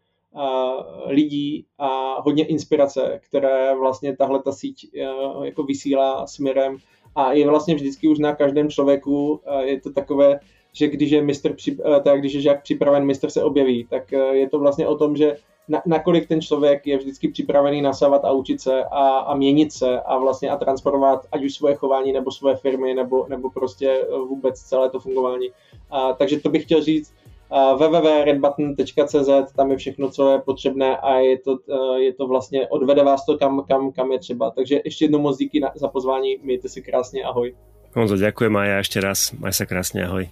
lidí 1.06 1.66
a 1.78 2.20
hodně 2.20 2.46
inspirace, 2.46 3.20
které 3.28 3.74
vlastně 3.74 4.16
tahle 4.16 4.42
ta 4.42 4.52
síť 4.52 4.90
e, 4.94 5.00
jako 5.44 5.62
vysílá 5.62 6.26
směrem 6.26 6.76
a 7.14 7.32
je 7.32 7.48
vlastně 7.48 7.74
vždycky 7.74 8.08
už 8.08 8.18
na 8.18 8.34
každém 8.34 8.70
člověku, 8.70 9.40
e, 9.46 9.66
je 9.66 9.80
to 9.80 9.92
takové, 9.92 10.40
že 10.72 10.88
když 10.88 11.10
je 11.10 11.22
mistr, 11.22 11.54
e, 11.68 12.00
tak 12.00 12.20
když 12.20 12.32
je 12.32 12.40
žák 12.40 12.62
připraven, 12.62 13.04
mistr 13.04 13.30
se 13.30 13.44
objeví, 13.44 13.86
tak 13.90 14.12
je 14.12 14.48
to 14.48 14.58
vlastně 14.58 14.86
o 14.86 14.96
tom, 14.96 15.16
že 15.16 15.36
na, 15.68 15.82
nakolik 15.86 16.28
ten 16.28 16.40
člověk 16.40 16.86
je 16.86 16.98
vždycky 16.98 17.28
připravený 17.28 17.82
nasávat 17.82 18.24
a 18.24 18.32
učit 18.32 18.60
se 18.60 18.84
a, 18.84 19.18
a 19.18 19.34
měnit 19.34 19.72
se 19.72 20.00
a 20.00 20.18
vlastně 20.18 20.50
a 20.50 20.56
transformovat 20.56 21.26
ať 21.32 21.44
už 21.44 21.54
svoje 21.54 21.74
chování 21.74 22.12
nebo 22.12 22.30
svoje 22.30 22.56
firmy 22.56 22.94
nebo, 22.94 23.26
nebo 23.28 23.50
prostě 23.50 24.06
vůbec 24.28 24.60
celé 24.60 24.90
to 24.90 25.00
fungování. 25.00 25.48
A, 25.90 26.12
takže 26.12 26.40
to 26.40 26.48
bych 26.48 26.62
chtěl 26.62 26.82
říct, 26.82 27.14
www.redbutton.cz, 27.50 29.52
tam 29.56 29.70
je 29.70 29.76
všechno, 29.76 30.10
co 30.10 30.32
je 30.32 30.38
potřebné 30.38 30.96
a 30.96 31.14
je 31.14 31.38
to, 31.38 31.58
e, 31.96 32.02
je 32.02 32.14
to 32.14 32.26
vlastně, 32.26 32.68
odvede 32.68 33.04
vás 33.04 33.26
to 33.26 33.38
kam, 33.38 33.64
kam, 33.68 33.92
kam 33.92 34.12
je 34.12 34.18
třeba. 34.18 34.50
Takže 34.50 34.80
ještě 34.84 35.04
jednou 35.04 35.18
moc 35.18 35.38
díky 35.38 35.60
za 35.74 35.88
pozvání, 35.88 36.36
mějte 36.42 36.68
si 36.68 36.82
krásně, 36.82 37.24
ahoj. 37.24 37.54
Honzo, 37.90 38.14
ďakujem 38.14 38.54
a 38.54 38.62
ja 38.70 38.76
ešte 38.78 39.02
raz, 39.02 39.34
maj 39.34 39.50
sa 39.50 39.66
krásne, 39.66 40.06
ahoj. 40.06 40.30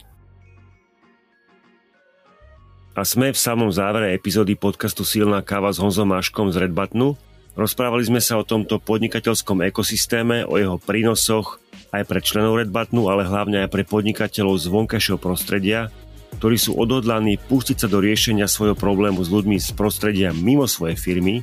A 2.94 3.02
sme 3.02 3.34
v 3.34 3.38
samom 3.38 3.70
závere 3.74 4.14
epizódy 4.14 4.54
podcastu 4.54 5.02
Silná 5.02 5.42
káva 5.42 5.74
s 5.74 5.82
Honzom 5.82 6.06
Máškom 6.06 6.54
z 6.54 6.66
Red 6.66 6.74
Buttonu. 6.74 7.18
Rozprávali 7.58 8.06
sme 8.06 8.22
sa 8.22 8.38
o 8.38 8.46
tomto 8.46 8.78
podnikateľskom 8.78 9.66
ekosystéme, 9.66 10.46
o 10.46 10.54
jeho 10.54 10.78
prínosoch 10.78 11.58
aj 11.90 12.06
pre 12.06 12.22
členov 12.22 12.62
Red 12.62 12.70
Buttonu, 12.70 13.10
ale 13.10 13.26
hlavne 13.26 13.66
aj 13.66 13.74
pre 13.74 13.82
podnikateľov 13.82 14.54
z 14.54 14.66
vonkajšieho 14.70 15.18
prostredia, 15.18 15.90
ktorí 16.38 16.54
sú 16.54 16.78
odhodlaní 16.78 17.34
pustiť 17.36 17.84
sa 17.84 17.88
do 17.90 17.98
riešenia 17.98 18.46
svojho 18.46 18.78
problému 18.78 19.18
s 19.26 19.28
ľuďmi 19.28 19.58
z 19.58 19.74
prostredia 19.74 20.30
mimo 20.30 20.70
svojej 20.70 20.94
firmy 20.94 21.42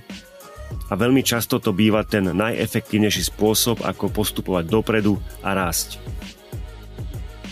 a 0.87 0.93
veľmi 0.95 1.19
často 1.19 1.59
to 1.59 1.75
býva 1.75 2.07
ten 2.07 2.31
najefektívnejší 2.31 3.27
spôsob, 3.27 3.83
ako 3.83 4.07
postupovať 4.07 4.63
dopredu 4.71 5.19
a 5.43 5.51
rásť. 5.51 5.99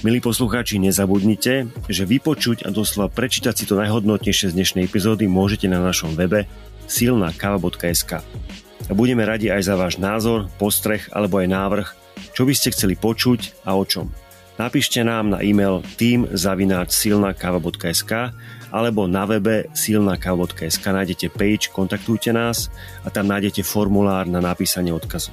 Milí 0.04 0.20
poslucháči, 0.20 0.84
nezabudnite, 0.84 1.72
že 1.88 2.04
vypočuť 2.04 2.68
a 2.68 2.70
doslova 2.76 3.08
prečítať 3.08 3.56
si 3.56 3.64
to 3.64 3.80
najhodnotnejšie 3.80 4.52
z 4.52 4.56
dnešnej 4.60 4.84
epizódy 4.84 5.32
môžete 5.32 5.72
na 5.72 5.80
našom 5.80 6.16
webe 6.20 6.44
silnakava.sk. 6.92 8.20
A 8.84 8.92
budeme 8.92 9.24
radi 9.24 9.48
aj 9.48 9.64
za 9.64 9.76
váš 9.80 9.96
názor, 10.04 10.52
postreh 10.60 11.08
alebo 11.16 11.40
aj 11.40 11.48
návrh, 11.48 11.88
čo 12.36 12.44
by 12.44 12.52
ste 12.52 12.76
chceli 12.76 13.00
počuť 13.00 13.64
a 13.64 13.80
o 13.80 13.88
čom. 13.88 14.12
Napíšte 14.54 15.02
nám 15.02 15.34
na 15.34 15.42
e-mail 15.42 15.82
team.silnakava.sk 15.98 18.14
alebo 18.74 19.06
na 19.10 19.26
webe 19.26 19.66
silnakava.sk 19.74 20.86
nájdete 20.86 21.30
page 21.34 21.74
Kontaktujte 21.74 22.34
nás 22.34 22.70
a 23.02 23.10
tam 23.10 23.28
nájdete 23.30 23.64
formulár 23.66 24.30
na 24.30 24.42
napísanie 24.42 24.94
odkazu. 24.94 25.32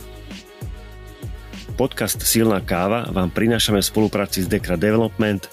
Podcast 1.77 2.21
Silná 2.21 2.61
káva 2.61 3.09
vám 3.09 3.31
prinášame 3.33 3.81
v 3.81 3.89
spolupráci 3.89 4.45
s 4.45 4.49
Dekra 4.49 4.77
Development 4.77 5.49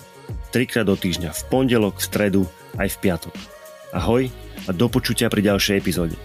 trikrát 0.52 0.88
do 0.88 0.96
týždňa 0.96 1.32
v 1.32 1.42
pondelok, 1.48 2.00
v 2.00 2.04
stredu 2.04 2.48
aj 2.76 2.88
v 2.96 2.98
piatok. 3.04 3.36
Ahoj 3.96 4.28
a 4.68 4.72
do 4.76 4.88
počutia 4.92 5.32
pri 5.32 5.42
ďalšej 5.44 5.80
epizóde. 5.80 6.16